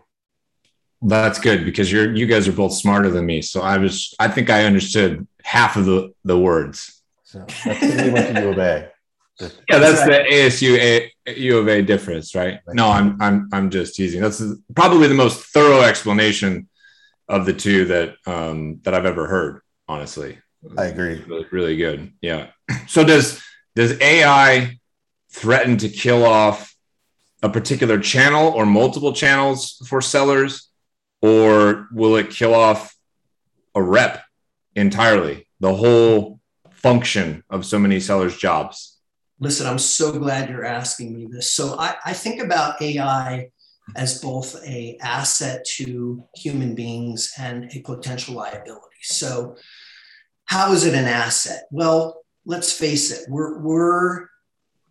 That's 1.02 1.38
good 1.38 1.66
because 1.66 1.92
you're 1.92 2.14
you 2.14 2.24
guys 2.24 2.48
are 2.48 2.52
both 2.52 2.72
smarter 2.72 3.10
than 3.10 3.26
me. 3.26 3.42
So 3.42 3.60
I 3.60 3.76
was 3.76 4.14
I 4.18 4.28
think 4.28 4.48
I 4.48 4.64
understood 4.64 5.28
half 5.44 5.76
of 5.76 5.84
the 5.84 6.14
the 6.24 6.38
words. 6.38 7.02
So 7.24 7.40
that's 7.40 7.80
because 7.80 8.02
we 8.02 8.10
went 8.12 8.34
to 8.34 8.42
U 8.44 8.48
of 8.48 8.58
A. 8.58 8.92
Yeah, 9.40 9.78
that's 9.78 10.04
the 10.04 10.24
ASU 10.30 10.78
A, 10.78 11.10
U 11.36 11.58
of 11.58 11.68
A 11.68 11.82
difference, 11.82 12.34
right? 12.34 12.60
No, 12.68 12.88
I'm 12.88 13.20
I'm 13.20 13.48
I'm 13.52 13.70
just 13.70 13.94
teasing. 13.94 14.20
That's 14.20 14.42
probably 14.74 15.08
the 15.08 15.14
most 15.14 15.44
thorough 15.46 15.80
explanation 15.82 16.68
of 17.28 17.46
the 17.46 17.52
two 17.52 17.86
that 17.86 18.14
um, 18.26 18.80
that 18.82 18.94
I've 18.94 19.06
ever 19.06 19.26
heard. 19.26 19.62
Honestly, 19.88 20.38
I 20.76 20.86
agree. 20.86 21.22
Really, 21.26 21.46
really 21.50 21.76
good. 21.76 22.12
Yeah. 22.20 22.48
So 22.86 23.04
does 23.04 23.42
does 23.74 24.00
AI 24.00 24.78
threaten 25.30 25.78
to 25.78 25.88
kill 25.88 26.24
off 26.24 26.74
a 27.42 27.48
particular 27.48 27.98
channel 27.98 28.52
or 28.52 28.66
multiple 28.66 29.12
channels 29.12 29.82
for 29.88 30.00
sellers? 30.00 30.72
or 31.22 31.88
will 31.92 32.16
it 32.16 32.30
kill 32.30 32.52
off 32.52 32.94
a 33.74 33.82
rep 33.82 34.22
entirely, 34.74 35.46
the 35.60 35.74
whole 35.74 36.40
function 36.72 37.44
of 37.48 37.64
so 37.64 37.78
many 37.78 38.00
sellers' 38.00 38.36
jobs? 38.36 38.91
Listen, 39.42 39.66
I'm 39.66 39.78
so 39.78 40.16
glad 40.16 40.48
you're 40.48 40.64
asking 40.64 41.16
me 41.16 41.26
this. 41.28 41.50
So 41.50 41.74
I, 41.76 41.96
I 42.06 42.12
think 42.12 42.40
about 42.40 42.80
AI 42.80 43.50
as 43.96 44.20
both 44.20 44.54
a 44.64 44.96
asset 45.02 45.64
to 45.78 46.22
human 46.36 46.76
beings 46.76 47.32
and 47.36 47.68
a 47.74 47.80
potential 47.80 48.36
liability. 48.36 49.00
So 49.02 49.56
how 50.44 50.72
is 50.72 50.86
it 50.86 50.94
an 50.94 51.06
asset? 51.06 51.64
Well, 51.72 52.22
let's 52.46 52.72
face 52.72 53.10
it, 53.10 53.28
we're, 53.28 53.58
we're 53.58 54.28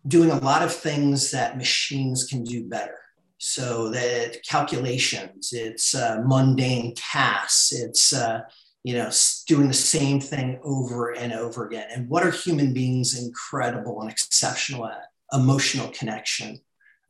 doing 0.06 0.30
a 0.30 0.40
lot 0.40 0.60
of 0.60 0.70
things 0.70 1.30
that 1.30 1.56
machines 1.56 2.24
can 2.24 2.44
do 2.44 2.68
better. 2.68 2.98
So 3.38 3.88
that 3.88 4.44
calculations, 4.46 5.54
it's 5.54 5.94
uh, 5.94 6.20
mundane 6.26 6.94
tasks, 6.94 7.72
it's 7.72 8.12
uh, 8.12 8.40
you 8.84 8.94
know 8.94 9.10
doing 9.46 9.68
the 9.68 9.74
same 9.74 10.20
thing 10.20 10.58
over 10.62 11.12
and 11.12 11.32
over 11.32 11.66
again. 11.66 11.88
And 11.92 12.08
what 12.08 12.24
are 12.24 12.30
human 12.30 12.72
beings 12.72 13.18
incredible 13.22 14.00
and 14.02 14.10
exceptional 14.10 14.86
at? 14.86 15.08
Emotional 15.32 15.88
connection, 15.88 16.60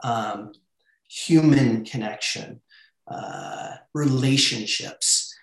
um, 0.05 0.53
human 1.09 1.85
connection, 1.85 2.61
uh, 3.09 3.73
relationships. 3.95 5.35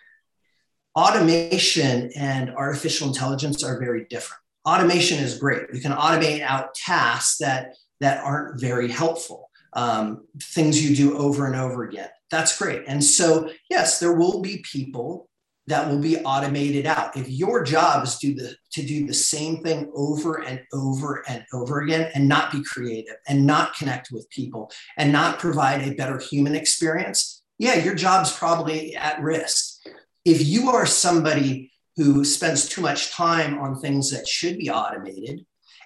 Automation 0.96 2.10
and 2.16 2.50
artificial 2.52 3.08
intelligence 3.08 3.64
are 3.64 3.80
very 3.80 4.06
different. 4.10 4.42
Automation 4.66 5.20
is 5.20 5.38
great. 5.38 5.64
You 5.74 5.82
can 5.82 5.92
automate 5.92 6.42
out 6.42 6.74
tasks 6.74 7.38
that 7.38 7.76
that 8.00 8.24
aren't 8.24 8.60
very 8.62 8.90
helpful 8.90 9.50
um, 9.74 10.26
things 10.42 10.84
you 10.84 10.96
do 10.96 11.18
over 11.18 11.46
and 11.46 11.56
over 11.56 11.84
again. 11.84 12.10
That's 12.32 12.58
great. 12.58 12.84
And 12.88 13.04
so, 13.04 13.50
yes, 13.70 14.00
there 14.00 14.14
will 14.14 14.42
be 14.42 14.64
people 14.72 15.29
that 15.70 15.88
will 15.88 16.00
be 16.00 16.18
automated 16.18 16.86
out. 16.86 17.16
If 17.16 17.30
your 17.30 17.64
job 17.64 18.04
is 18.04 18.18
to, 18.20 18.34
the, 18.34 18.56
to 18.72 18.86
do 18.86 19.08
the 19.08 19.14
same 19.14 19.64
thing 19.64 19.92
over 19.96 20.44
and 20.44 20.62
over 20.74 21.24
and 21.28 21.46
over 21.54 21.82
again 21.82 22.12
and 22.14 22.28
not 22.28 22.52
be 22.52 22.64
creative 22.64 23.16
and 23.28 23.46
not 23.46 23.76
connect 23.76 24.12
with 24.12 24.30
people 24.30 24.72
and 24.98 25.12
not 25.12 25.40
provide 25.40 25.82
a 25.82 25.94
better 25.94 26.18
human 26.18 26.56
experience, 26.56 27.44
yeah, 27.58 27.76
your 27.76 27.96
job's 27.96 28.36
probably 28.36 28.96
at 28.96 29.22
risk. 29.22 29.82
If 30.26 30.46
you 30.46 30.70
are 30.72 30.86
somebody 30.86 31.72
who 31.96 32.24
spends 32.26 32.68
too 32.68 32.82
much 32.82 33.12
time 33.12 33.60
on 33.60 33.80
things 33.80 34.12
that 34.12 34.28
should 34.28 34.58
be 34.58 34.70
automated, 34.70 35.46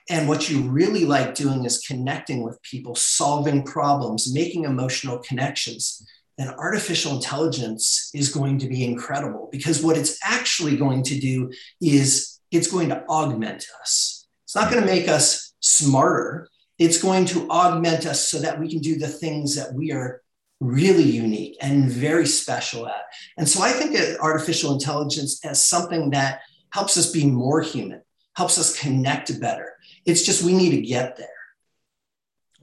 and 0.09 0.27
what 0.27 0.49
you 0.49 0.61
really 0.63 1.05
like 1.05 1.33
doing 1.33 1.65
is 1.65 1.79
connecting 1.79 2.43
with 2.43 2.61
people, 2.61 2.93
solving 2.93 3.63
problems, 3.63 4.33
making 4.33 4.65
emotional 4.65 5.19
connections. 5.19 6.05
And 6.43 6.53
artificial 6.57 7.15
intelligence 7.15 8.12
is 8.13 8.27
going 8.27 8.59
to 8.59 8.67
be 8.67 8.83
incredible 8.83 9.47
because 9.50 9.81
what 9.81 9.97
it's 9.97 10.19
actually 10.21 10.75
going 10.75 11.01
to 11.03 11.17
do 11.17 11.50
is 11.79 12.41
it's 12.51 12.69
going 12.69 12.89
to 12.89 13.01
augment 13.07 13.65
us. 13.79 14.27
It's 14.43 14.53
not 14.53 14.69
going 14.69 14.81
to 14.81 14.85
make 14.85 15.07
us 15.07 15.53
smarter. 15.62 16.50
It's 16.77 17.01
going 17.01 17.23
to 17.27 17.50
augment 17.50 18.05
us 18.05 18.27
so 18.27 18.39
that 18.39 18.59
we 18.59 18.69
can 18.69 18.79
do 18.79 18.97
the 18.97 19.07
things 19.07 19.55
that 19.55 19.73
we 19.73 19.93
are 19.93 20.21
really 20.59 21.03
unique 21.03 21.55
and 21.62 21.89
very 21.89 22.25
special 22.25 22.89
at. 22.89 23.03
And 23.38 23.47
so 23.47 23.63
I 23.63 23.71
think 23.71 23.97
artificial 24.19 24.73
intelligence 24.73 25.39
as 25.45 25.63
something 25.63 26.09
that 26.09 26.41
helps 26.71 26.97
us 26.97 27.09
be 27.09 27.25
more 27.25 27.62
human, 27.62 28.01
helps 28.35 28.59
us 28.59 28.77
connect 28.77 29.39
better, 29.39 29.75
it's 30.05 30.23
just 30.25 30.43
we 30.43 30.53
need 30.53 30.71
to 30.71 30.81
get 30.81 31.15
there. 31.15 31.29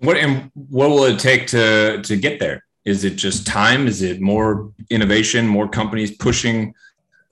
What 0.01 0.19
and 0.19 0.51
what 0.53 0.91
will 0.91 1.05
it 1.05 1.19
take 1.19 1.47
to 1.49 2.03
to 2.03 2.17
get 2.19 2.41
there? 2.41 2.63
Is 2.85 3.05
it 3.05 3.17
just 3.17 3.47
time? 3.47 3.87
Is 3.87 4.03
it 4.03 4.21
more 4.21 4.73
innovation, 4.89 5.47
more 5.47 5.69
companies 5.69 6.17
pushing 6.17 6.75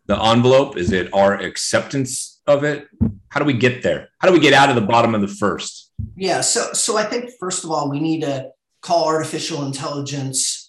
the 0.07 0.23
envelope? 0.23 0.77
Is 0.77 0.93
it 0.93 1.13
our 1.13 1.35
acceptance 1.35 2.41
of 2.47 2.65
it? 2.65 2.87
How 3.29 3.41
do 3.41 3.47
we 3.47 3.55
get 3.55 3.83
there? 3.83 4.09
How 4.19 4.29
do 4.29 4.35
we 4.35 4.41
get 4.41 4.53
out 4.53 4.69
of 4.69 4.75
the 4.75 4.83
bottom 4.83 5.15
of 5.15 5.21
the 5.21 5.29
first? 5.29 5.93
Yeah, 6.17 6.41
so 6.43 6.73
so 6.73 6.97
I 6.97 7.05
think 7.05 7.31
first 7.41 7.65
of 7.65 7.71
all 7.71 7.91
we 7.91 8.01
need 8.01 8.21
to 8.23 8.51
call 8.83 9.07
artificial 9.07 9.65
intelligence 9.67 10.69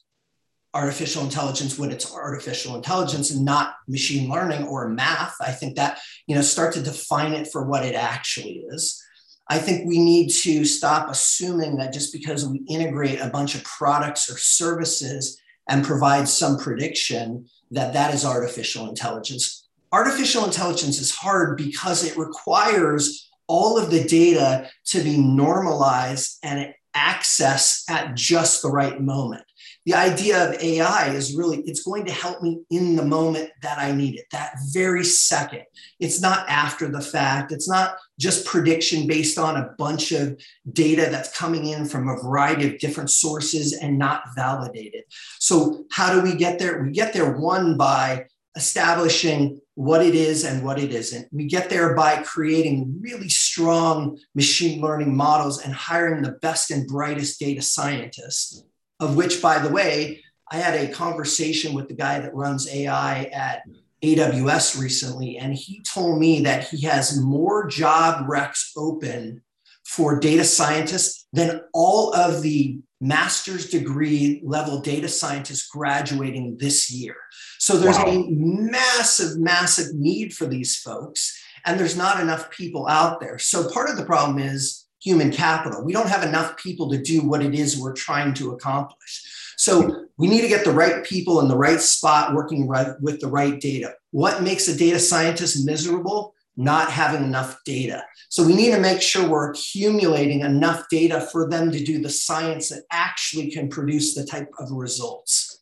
artificial 0.74 1.24
intelligence 1.24 1.80
when 1.80 1.92
it's 1.92 2.14
artificial 2.14 2.76
intelligence 2.76 3.32
and 3.32 3.44
not 3.44 3.74
machine 3.88 4.30
learning 4.30 4.68
or 4.68 4.88
math 4.88 5.34
i 5.42 5.52
think 5.52 5.76
that 5.76 6.00
you 6.28 6.36
know 6.36 6.42
start 6.42 6.72
to 6.72 6.82
define 6.82 7.34
it 7.34 7.48
for 7.52 7.66
what 7.66 7.84
it 7.84 7.96
actually 7.96 8.64
is 8.70 9.04
I 9.50 9.58
think 9.58 9.88
we 9.88 9.98
need 9.98 10.30
to 10.44 10.64
stop 10.64 11.10
assuming 11.10 11.78
that 11.78 11.92
just 11.92 12.14
because 12.14 12.48
we 12.48 12.60
integrate 12.70 13.20
a 13.20 13.30
bunch 13.30 13.56
of 13.56 13.64
products 13.64 14.30
or 14.30 14.38
services 14.38 15.42
and 15.68 15.84
provide 15.84 16.28
some 16.28 16.58
prediction 16.58 17.48
that 17.72 17.94
that 17.94 18.14
is 18.14 18.26
artificial 18.26 18.88
intelligence. 18.88 19.68
Artificial 19.92 20.46
intelligence 20.46 21.00
is 21.00 21.16
hard 21.16 21.58
because 21.58 22.04
it 22.04 22.16
requires 22.18 23.28
all 23.48 23.80
of 23.80 23.90
the 23.90 24.04
data 24.04 24.70
to 24.86 25.02
be 25.02 25.18
normalized 25.18 26.38
and 26.44 26.72
access 26.94 27.84
at 27.90 28.16
just 28.16 28.62
the 28.62 28.70
right 28.70 29.02
moment 29.02 29.44
the 29.90 29.96
idea 29.96 30.48
of 30.48 30.62
AI 30.62 31.10
is 31.16 31.36
really 31.36 31.62
it's 31.62 31.82
going 31.82 32.06
to 32.06 32.12
help 32.12 32.44
me 32.44 32.62
in 32.70 32.96
the 32.96 33.04
moment 33.04 33.50
that 33.64 33.80
I 33.80 33.92
need 33.92 34.20
it, 34.20 34.26
that 34.32 34.54
very 34.72 35.04
second. 35.04 35.64
It's 36.00 36.22
not 36.22 36.48
after 36.48 36.92
the 36.92 37.02
fact. 37.02 37.52
It's 37.52 37.68
not 37.68 37.98
just 38.20 38.46
prediction 38.46 39.08
based 39.08 39.40
on 39.40 39.58
a 39.58 39.72
bunch 39.80 40.12
of 40.12 40.40
data 40.72 41.08
that's 41.10 41.36
coming 41.36 41.66
in 41.66 41.86
from 41.86 42.08
a 42.08 42.22
variety 42.22 42.68
of 42.68 42.78
different 42.78 43.10
sources 43.10 43.74
and 43.74 43.98
not 43.98 44.22
validated. 44.36 45.06
So, 45.40 45.86
how 45.90 46.14
do 46.14 46.22
we 46.22 46.36
get 46.36 46.60
there? 46.60 46.84
We 46.84 46.92
get 46.92 47.12
there 47.12 47.40
one 47.40 47.76
by 47.76 48.28
establishing 48.56 49.60
what 49.74 50.06
it 50.06 50.14
is 50.14 50.44
and 50.44 50.64
what 50.64 50.78
it 50.78 50.92
isn't. 50.92 51.30
We 51.32 51.46
get 51.46 51.72
there 51.72 51.96
by 51.96 52.22
creating 52.22 53.00
really 53.02 53.30
strong 53.30 54.20
machine 54.36 54.82
learning 54.82 55.16
models 55.16 55.64
and 55.64 55.74
hiring 55.74 56.22
the 56.22 56.34
best 56.44 56.70
and 56.70 56.88
brightest 56.88 57.40
data 57.40 57.64
scientists 57.64 58.64
of 59.00 59.16
which, 59.16 59.42
by 59.42 59.60
the 59.60 59.70
way, 59.70 60.24
I 60.52 60.58
had 60.58 60.76
a 60.76 60.92
conversation 60.92 61.74
with 61.74 61.88
the 61.88 61.94
guy 61.94 62.20
that 62.20 62.34
runs 62.34 62.68
AI 62.74 63.24
at 63.26 63.64
AWS 64.04 64.80
recently, 64.80 65.38
and 65.38 65.54
he 65.54 65.82
told 65.82 66.20
me 66.20 66.42
that 66.42 66.70
he 66.70 66.82
has 66.86 67.20
more 67.20 67.68
job 67.68 68.28
recs 68.28 68.72
open 68.78 69.42
for 69.86 70.20
data 70.20 70.44
scientists 70.44 71.28
than 71.34 71.62
all 71.74 72.14
of 72.14 72.42
the 72.42 72.80
master's 73.02 73.70
degree 73.70 74.42
level 74.44 74.82
data 74.82 75.08
scientists 75.08 75.68
graduating 75.68 76.58
this 76.58 76.92
year. 76.92 77.16
So 77.60 77.78
there's 77.78 77.98
wow. 77.98 78.08
a 78.08 78.30
massive, 78.30 79.40
massive 79.40 79.96
need 79.96 80.34
for 80.34 80.46
these 80.46 80.78
folks, 80.78 81.38
and 81.66 81.80
there's 81.80 81.98
not 81.98 82.20
enough 82.22 82.50
people 82.52 82.88
out 82.88 83.20
there. 83.20 83.38
So 83.38 83.70
part 83.70 83.90
of 83.90 83.98
the 83.98 84.06
problem 84.06 84.40
is 84.40 84.79
human 85.02 85.32
capital. 85.32 85.84
We 85.84 85.94
don't 85.94 86.10
have 86.10 86.24
enough 86.24 86.58
people 86.58 86.90
to 86.92 87.02
do 87.02 87.22
what 87.22 87.42
it 87.42 87.56
is 87.56 87.80
we're 87.80 87.94
trying 87.94 88.34
to 88.36 88.52
accomplish. 88.52 89.54
So 89.58 90.06
we 90.18 90.28
need 90.28 90.42
to 90.42 90.48
get 90.48 90.64
the 90.64 90.72
right 90.72 91.04
people 91.04 91.42
in 91.42 91.48
the 91.48 91.58
right 91.58 91.82
spot 91.82 92.34
working 92.34 92.68
right 92.68 93.00
with 93.02 93.20
the 93.20 93.28
right 93.28 93.60
data. 93.60 93.94
What 94.12 94.44
makes 94.44 94.68
a 94.68 94.78
data 94.78 95.00
scientist 95.00 95.66
miserable? 95.66 96.34
Not 96.56 96.92
having 96.92 97.24
enough 97.24 97.60
data. 97.66 98.04
So 98.30 98.46
we 98.46 98.54
need 98.54 98.72
to 98.72 98.80
make 98.80 99.02
sure 99.02 99.28
we're 99.28 99.52
accumulating 99.52 100.42
enough 100.42 100.86
data 100.90 101.22
for 101.22 101.50
them 101.50 101.72
to 101.72 101.84
do 101.84 102.02
the 102.02 102.10
science 102.10 102.70
that 102.70 102.84
actually 102.92 103.50
can 103.52 103.70
produce 103.70 104.14
the 104.16 104.26
type 104.26 104.50
of 104.60 104.72
results. 104.72 105.62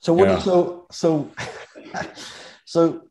So 0.00 0.12
what 0.12 0.28
yeah. 0.28 0.38
so 0.38 0.86
so 0.90 1.30
so 2.64 3.02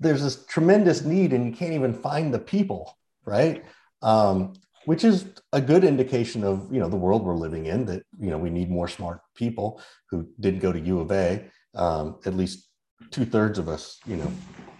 there's 0.00 0.22
this 0.22 0.44
tremendous 0.46 1.04
need 1.04 1.32
and 1.32 1.44
you 1.46 1.52
can't 1.52 1.72
even 1.72 1.94
find 1.94 2.32
the 2.32 2.38
people 2.38 2.96
right 3.24 3.64
um, 4.02 4.54
which 4.84 5.04
is 5.04 5.26
a 5.52 5.60
good 5.60 5.84
indication 5.84 6.44
of 6.44 6.72
you 6.72 6.80
know 6.80 6.88
the 6.88 6.96
world 6.96 7.24
we're 7.24 7.36
living 7.36 7.66
in 7.66 7.84
that 7.86 8.02
you 8.18 8.30
know 8.30 8.38
we 8.38 8.50
need 8.50 8.70
more 8.70 8.88
smart 8.88 9.20
people 9.34 9.80
who 10.10 10.28
didn't 10.40 10.60
go 10.60 10.72
to 10.72 10.80
u 10.80 11.00
of 11.00 11.10
a. 11.12 11.44
Um, 11.74 12.18
at 12.26 12.34
least 12.34 12.68
two-thirds 13.10 13.58
of 13.58 13.66
us 13.68 13.98
you 14.06 14.16
know 14.16 14.30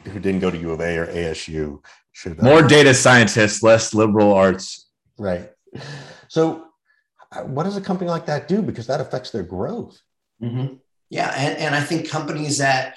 who 0.04 0.20
didn't 0.20 0.40
go 0.40 0.50
to 0.50 0.58
u 0.58 0.72
of 0.72 0.80
a 0.80 0.98
or 0.98 1.06
asu 1.06 1.78
should 2.12 2.40
more 2.42 2.62
data 2.62 2.92
scientists 2.92 3.62
less 3.62 3.94
liberal 3.94 4.32
arts. 4.32 4.90
Right. 5.18 5.50
So 6.28 6.66
uh, 7.30 7.42
what 7.42 7.64
does 7.64 7.76
a 7.76 7.80
company 7.80 8.10
like 8.10 8.26
that 8.26 8.48
do? 8.48 8.60
Because 8.60 8.86
that 8.88 9.00
affects 9.00 9.30
their 9.30 9.42
growth. 9.42 9.98
Mm-hmm. 10.42 10.74
yeah 11.08 11.32
and, 11.36 11.56
and 11.58 11.72
i 11.72 11.80
think 11.80 12.10
companies 12.10 12.58
that 12.58 12.96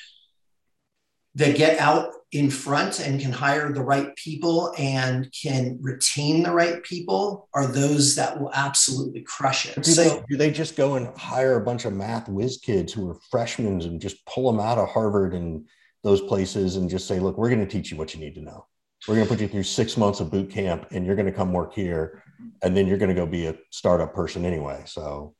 that 1.36 1.56
get 1.56 1.78
out 1.78 2.10
in 2.36 2.50
front 2.50 3.00
and 3.00 3.22
can 3.22 3.32
hire 3.32 3.72
the 3.72 3.82
right 3.82 4.14
people 4.18 4.74
and 4.78 5.32
can 5.32 5.78
retain 5.82 6.44
the 6.44 6.52
right 6.52 6.84
people 6.84 7.48
are 7.54 7.66
those 7.66 8.14
that 8.16 8.38
will 8.38 8.52
absolutely 8.54 9.22
crush 9.22 9.66
it. 9.66 9.76
Do, 9.82 9.92
so, 9.92 10.04
they, 10.04 10.24
do 10.30 10.38
they 10.38 10.52
just 10.52 10.76
go 10.76 10.96
and 10.96 11.18
hire 11.18 11.56
a 11.56 11.64
bunch 11.64 11.86
of 11.86 11.94
math 11.94 12.28
whiz 12.28 12.58
kids 12.58 12.92
who 12.92 13.10
are 13.10 13.18
freshmen 13.32 13.80
and 13.82 14.02
just 14.02 14.26
pull 14.26 14.52
them 14.52 14.60
out 14.60 14.78
of 14.78 14.90
Harvard 14.90 15.34
and 15.34 15.66
those 16.04 16.20
places 16.20 16.76
and 16.76 16.90
just 16.90 17.08
say, 17.08 17.20
look, 17.20 17.38
we're 17.38 17.50
going 17.50 17.66
to 17.66 17.72
teach 17.72 17.90
you 17.90 17.96
what 17.96 18.14
you 18.14 18.20
need 18.20 18.36
to 18.36 18.42
know. 18.42 18.66
We're 19.08 19.16
going 19.16 19.28
to 19.28 19.34
put 19.34 19.40
you 19.40 19.48
through 19.48 19.64
six 19.64 19.96
months 19.96 20.20
of 20.20 20.30
boot 20.30 20.50
camp 20.50 20.88
and 20.92 21.06
you're 21.06 21.16
going 21.16 21.28
to 21.28 21.32
come 21.32 21.54
work 21.54 21.74
here. 21.74 22.22
And 22.64 22.76
then 22.76 22.86
you're 22.86 22.98
going 22.98 23.10
to 23.10 23.16
go 23.16 23.26
be 23.26 23.48
a 23.48 23.56
startup 23.70 24.14
person 24.14 24.44
anyway. 24.44 24.84
So 24.86 25.36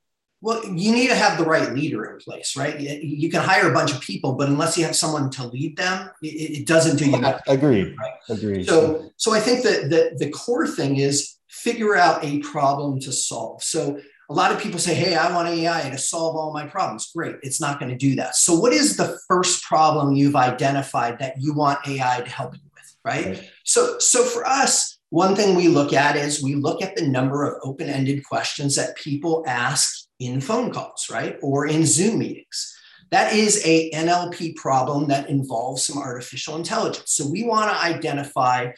well, 0.46 0.64
you 0.64 0.92
need 0.92 1.08
to 1.08 1.16
have 1.16 1.40
the 1.40 1.44
right 1.44 1.74
leader 1.74 2.06
in 2.06 2.20
place, 2.20 2.56
right? 2.56 2.80
You 2.80 3.32
can 3.32 3.42
hire 3.42 3.68
a 3.68 3.74
bunch 3.74 3.92
of 3.92 4.00
people, 4.00 4.34
but 4.34 4.48
unless 4.48 4.78
you 4.78 4.86
have 4.86 4.96
someone 4.96 5.32
to 5.32 5.48
lead 5.48 5.76
them, 5.76 6.12
it, 6.22 6.68
doesn't 6.68 6.98
do 6.98 7.10
you. 7.10 7.20
Well, 7.20 7.42
agreed. 7.48 7.96
Right? 8.00 8.14
Agreed. 8.30 8.68
So, 8.68 9.10
so 9.18 9.34
I 9.34 9.40
think 9.40 9.64
that 9.64 9.90
the, 9.90 10.16
the 10.24 10.30
core 10.30 10.68
thing 10.68 10.98
is 10.98 11.38
figure 11.50 11.96
out 11.96 12.24
a 12.24 12.42
problem 12.42 13.00
to 13.00 13.12
solve. 13.12 13.64
So 13.64 14.00
a 14.30 14.34
lot 14.36 14.52
of 14.52 14.60
people 14.60 14.78
say, 14.78 14.94
Hey, 14.94 15.16
I 15.16 15.34
want 15.34 15.48
AI 15.48 15.90
to 15.90 15.98
solve 15.98 16.36
all 16.36 16.54
my 16.54 16.68
problems. 16.68 17.12
Great. 17.12 17.38
It's 17.42 17.60
not 17.60 17.80
going 17.80 17.90
to 17.90 17.98
do 17.98 18.16
that. 18.18 18.36
So 18.36 18.54
what 18.54 18.72
is 18.72 18.98
the 18.98 19.18
first 19.28 19.64
problem 19.64 20.14
you've 20.14 20.36
identified 20.36 21.18
that 21.18 21.38
you 21.40 21.56
want 21.56 21.80
AI 21.88 22.22
to 22.22 22.30
help 22.30 22.54
you 22.54 22.62
with? 22.72 22.96
Right. 23.04 23.26
right. 23.26 23.50
So, 23.64 23.98
so 23.98 24.24
for 24.24 24.46
us, 24.46 25.00
one 25.10 25.36
thing 25.36 25.56
we 25.56 25.70
look 25.70 25.92
at 25.92 26.16
is 26.16 26.44
we 26.44 26.54
look 26.54 26.84
at 26.84 26.96
the 26.96 27.08
number 27.08 27.46
of 27.46 27.60
open-ended 27.64 28.24
questions 28.26 28.76
that 28.76 28.96
people 28.96 29.44
ask 29.48 30.05
in 30.20 30.42
phone 30.42 30.72
calls, 30.72 31.08
right? 31.12 31.38
Or 31.42 31.68
in 31.68 31.86
Zoom 31.86 32.20
meetings. 32.20 32.74
That 33.12 33.34
is 33.34 33.62
a 33.66 33.92
NLP 33.92 34.56
problem 34.56 35.08
that 35.10 35.30
involves 35.30 35.86
some 35.86 35.98
artificial 35.98 36.56
intelligence. 36.56 37.12
So 37.12 37.30
we 37.30 37.44
want 37.44 37.72
to 37.72 37.78
identify, 37.78 38.72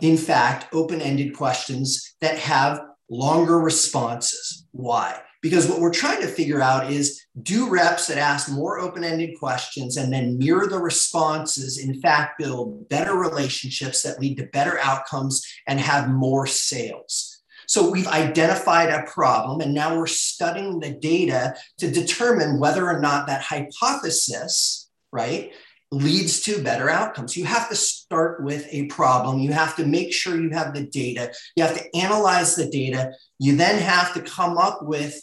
in 0.00 0.16
fact, 0.16 0.72
open-ended 0.72 1.34
questions 1.34 2.14
that 2.20 2.38
have 2.38 2.80
longer 3.10 3.58
responses. 3.58 4.66
Why? 4.70 5.20
Because 5.40 5.68
what 5.68 5.80
we're 5.80 5.92
trying 5.92 6.20
to 6.20 6.28
figure 6.28 6.60
out 6.60 6.90
is 6.90 7.24
do 7.42 7.68
reps 7.68 8.08
that 8.08 8.18
ask 8.18 8.50
more 8.50 8.80
open 8.80 9.04
ended 9.04 9.38
questions 9.38 9.96
and 9.96 10.12
then 10.12 10.38
mirror 10.38 10.66
the 10.66 10.78
responses, 10.78 11.78
in 11.78 12.00
fact, 12.00 12.38
build 12.38 12.88
better 12.88 13.14
relationships 13.14 14.02
that 14.02 14.20
lead 14.20 14.36
to 14.38 14.46
better 14.46 14.78
outcomes 14.80 15.44
and 15.66 15.78
have 15.78 16.10
more 16.10 16.46
sales? 16.46 17.27
So 17.68 17.90
we've 17.90 18.08
identified 18.08 18.88
a 18.88 19.02
problem 19.04 19.60
and 19.60 19.74
now 19.74 19.96
we're 19.96 20.06
studying 20.06 20.80
the 20.80 20.92
data 20.92 21.54
to 21.78 21.90
determine 21.90 22.58
whether 22.58 22.88
or 22.88 22.98
not 22.98 23.26
that 23.26 23.42
hypothesis, 23.42 24.88
right, 25.12 25.52
leads 25.90 26.40
to 26.40 26.62
better 26.62 26.88
outcomes. 26.88 27.36
You 27.36 27.44
have 27.44 27.68
to 27.68 27.76
start 27.76 28.42
with 28.42 28.66
a 28.70 28.86
problem. 28.86 29.38
You 29.40 29.52
have 29.52 29.76
to 29.76 29.86
make 29.86 30.14
sure 30.14 30.40
you 30.40 30.50
have 30.50 30.74
the 30.74 30.86
data. 30.86 31.32
You 31.56 31.64
have 31.64 31.76
to 31.76 31.96
analyze 31.96 32.56
the 32.56 32.70
data. 32.70 33.12
You 33.38 33.56
then 33.56 33.78
have 33.80 34.14
to 34.14 34.22
come 34.22 34.56
up 34.56 34.80
with 34.82 35.22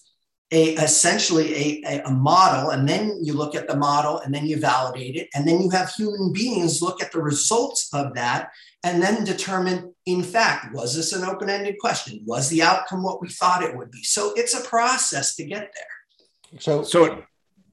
a 0.51 0.75
essentially 0.75 1.83
a, 1.85 2.01
a, 2.03 2.11
model 2.11 2.69
and 2.69 2.87
then 2.87 3.17
you 3.21 3.33
look 3.33 3.55
at 3.55 3.67
the 3.67 3.75
model 3.75 4.19
and 4.19 4.33
then 4.33 4.45
you 4.45 4.57
validate 4.57 5.15
it 5.15 5.27
and 5.33 5.47
then 5.47 5.59
you 5.59 5.71
have 5.71 5.91
human 5.91 6.31
beings 6.31 6.83
look 6.83 7.01
at 7.01 7.11
the 7.11 7.21
results 7.21 7.89
of 7.93 8.13
that 8.13 8.51
and 8.83 9.01
then 9.01 9.23
determine 9.23 9.91
in 10.05 10.21
fact 10.21 10.71
was 10.73 10.95
this 10.95 11.13
an 11.13 11.23
open-ended 11.23 11.75
question? 11.79 12.21
Was 12.27 12.47
the 12.49 12.61
outcome 12.61 13.01
what 13.01 13.21
we 13.21 13.29
thought 13.29 13.63
it 13.63 13.75
would 13.75 13.89
be? 13.89 14.03
So 14.03 14.33
it's 14.35 14.53
a 14.53 14.63
process 14.67 15.35
to 15.35 15.45
get 15.45 15.73
there. 15.73 16.59
So 16.59 16.83
so 16.83 17.23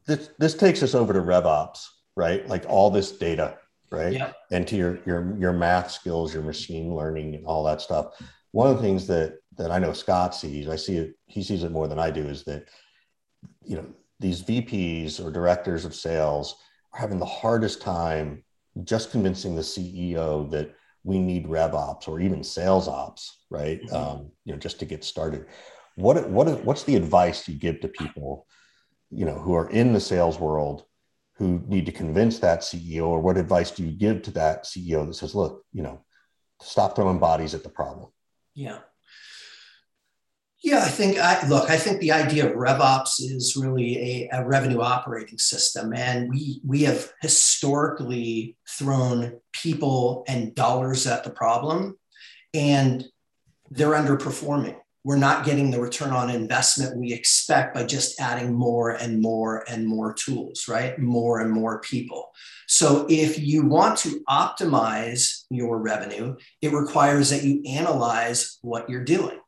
this, 0.07 0.31
this 0.39 0.55
takes 0.55 0.83
us 0.83 0.95
over 0.95 1.13
to 1.13 1.21
revops 1.21 1.87
right? 2.17 2.47
Like 2.49 2.65
all 2.69 2.91
this 2.91 3.13
data 3.13 3.59
right? 3.91 4.15
Yeah. 4.15 4.33
and 4.51 4.67
to 4.69 4.77
your 4.77 4.99
your 5.05 5.37
your 5.39 5.53
math 5.53 5.91
skills 5.91 6.33
your 6.33 6.43
machine 6.43 6.95
learning 6.95 7.35
and 7.35 7.47
all 7.47 7.63
that 7.65 7.83
stuff. 7.83 8.15
One 8.53 8.71
of 8.71 8.77
the 8.77 8.83
things 8.83 9.07
that 9.09 9.39
that 9.57 9.71
I 9.71 9.79
know 9.79 9.93
Scott 9.93 10.35
sees, 10.35 10.69
I 10.69 10.77
see 10.77 10.97
it, 10.97 11.15
he 11.27 11.43
sees 11.43 11.63
it 11.65 11.73
more 11.73 11.89
than 11.89 11.99
I 11.99 12.11
do, 12.11 12.23
is 12.23 12.45
that, 12.45 12.69
you 13.65 13.77
know, 13.77 13.87
these 14.21 14.43
VPs 14.43 15.25
or 15.25 15.31
directors 15.31 15.85
of 15.85 15.95
sales 15.95 16.57
are 16.93 17.01
having 17.01 17.19
the 17.19 17.27
hardest 17.27 17.83
time 17.83 18.45
just 18.85 19.11
convincing 19.11 19.55
the 19.55 19.63
CEO 19.63 20.51
that 20.51 20.75
we 21.05 21.19
need 21.19 21.49
rev 21.49 21.75
ops 21.75 22.07
or 22.09 22.21
even 22.21 22.45
sales 22.45 22.89
ops, 22.89 23.45
right? 23.51 23.83
Mm-hmm. 23.83 23.95
Um, 23.95 24.31
you 24.45 24.53
know, 24.53 24.59
just 24.59 24.79
to 24.79 24.85
get 24.85 25.05
started. 25.05 25.47
What 25.97 26.31
what 26.31 26.65
what's 26.65 26.85
the 26.85 26.97
advice 26.97 27.47
you 27.49 27.55
give 27.55 27.81
to 27.81 27.89
people, 27.89 28.47
you 29.11 29.25
know, 29.27 29.39
who 29.39 29.55
are 29.55 29.69
in 29.71 29.93
the 29.93 30.01
sales 30.01 30.39
world 30.39 30.85
who 31.37 31.63
need 31.67 31.87
to 31.87 31.93
convince 31.93 32.39
that 32.39 32.61
CEO, 32.61 33.07
or 33.07 33.21
what 33.21 33.37
advice 33.37 33.71
do 33.71 33.83
you 33.83 33.91
give 33.91 34.23
to 34.23 34.31
that 34.33 34.65
CEO 34.65 35.07
that 35.07 35.15
says, 35.15 35.35
look, 35.35 35.65
you 35.73 35.83
know, 35.83 36.05
stop 36.61 36.95
throwing 36.95 37.19
bodies 37.19 37.55
at 37.55 37.63
the 37.63 37.69
problem? 37.69 38.11
Yeah. 38.55 38.79
Yeah, 40.63 40.85
I 40.85 40.89
think 40.89 41.19
I 41.19 41.45
look, 41.49 41.71
I 41.71 41.77
think 41.77 42.01
the 42.01 42.13
idea 42.13 42.49
of 42.49 42.57
RevOps 42.57 43.21
is 43.21 43.57
really 43.57 43.99
a, 43.99 44.29
a, 44.33 44.47
revenue 44.47 44.81
operating 44.81 45.39
system. 45.39 45.93
And 45.93 46.31
we 46.31 46.61
we 46.65 46.83
have 46.85 47.13
historically 47.21 48.57
thrown 48.69 49.41
people 49.53 50.25
and 50.29 50.55
dollars 50.55 51.07
at 51.09 51.25
the 51.25 51.31
problem 51.31 51.99
and 52.55 53.05
they're 53.71 53.91
underperforming. 53.91 54.77
We're 55.03 55.17
not 55.17 55.45
getting 55.45 55.73
the 55.73 55.81
return 55.81 56.11
on 56.11 56.31
investment 56.31 56.97
we 56.97 57.13
expect 57.13 57.75
by 57.75 57.85
just 57.85 58.21
adding 58.21 58.55
more 58.55 58.91
and 58.91 59.21
more 59.21 59.65
and 59.69 59.85
more 59.85 60.13
tools, 60.13 60.69
right? 60.69 60.97
More 60.97 61.41
and 61.41 61.51
more 61.51 61.81
people. 61.81 62.31
So 62.69 63.05
if 63.09 63.37
you 63.37 63.67
want 63.67 63.99
to 63.99 64.23
optimize 64.29 65.43
your 65.51 65.79
revenue, 65.79 66.37
it 66.61 66.73
requires 66.73 67.31
that 67.31 67.43
you 67.43 67.65
analyze 67.67 68.59
what 68.63 68.89
you're 68.89 69.03
doing 69.03 69.41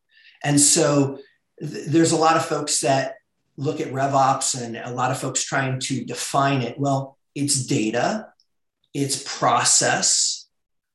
and 0.44 0.60
so 0.60 1.18
th- 1.60 1.86
there's 1.86 2.12
a 2.12 2.16
lot 2.16 2.36
of 2.36 2.44
folks 2.44 2.80
that 2.80 3.14
look 3.56 3.80
at 3.80 3.92
RevOps 3.92 4.60
and 4.60 4.76
a 4.76 4.90
lot 4.90 5.10
of 5.10 5.18
folks 5.18 5.42
trying 5.44 5.80
to 5.80 6.04
define 6.04 6.62
it. 6.62 6.78
Well, 6.78 7.18
it's 7.34 7.66
data, 7.66 8.28
it's 8.92 9.22
process, 9.38 10.48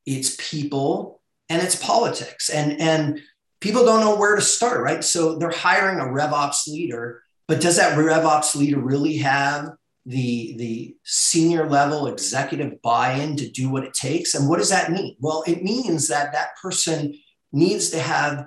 it's 0.06 0.36
people, 0.40 1.22
and 1.50 1.62
it's 1.62 1.76
politics. 1.76 2.50
And, 2.50 2.80
and 2.80 3.22
people 3.60 3.86
don't 3.86 4.02
know 4.02 4.18
where 4.18 4.36
to 4.36 4.42
start, 4.42 4.82
right? 4.82 5.04
So 5.04 5.38
they're 5.38 5.52
hiring 5.52 6.00
a 6.00 6.04
RevOps 6.04 6.68
leader, 6.68 7.24
but 7.48 7.62
does 7.62 7.78
that 7.78 7.98
RevOps 7.98 8.56
leader 8.56 8.80
really 8.80 9.18
have 9.18 9.70
the, 10.06 10.56
the 10.58 10.96
senior 11.04 11.70
level 11.70 12.08
executive 12.08 12.82
buy-in 12.82 13.36
to 13.38 13.50
do 13.50 13.70
what 13.70 13.84
it 13.84 13.94
takes? 13.94 14.36
And 14.36 14.48
what 14.48 14.60
does 14.60 14.70
that 14.70 14.92
mean? 14.92 15.16
Well, 15.20 15.44
it 15.48 15.64
means 15.64 16.08
that 16.08 16.34
that 16.34 16.58
person 16.62 17.18
needs 17.52 17.90
to 17.92 18.00
have 18.00 18.46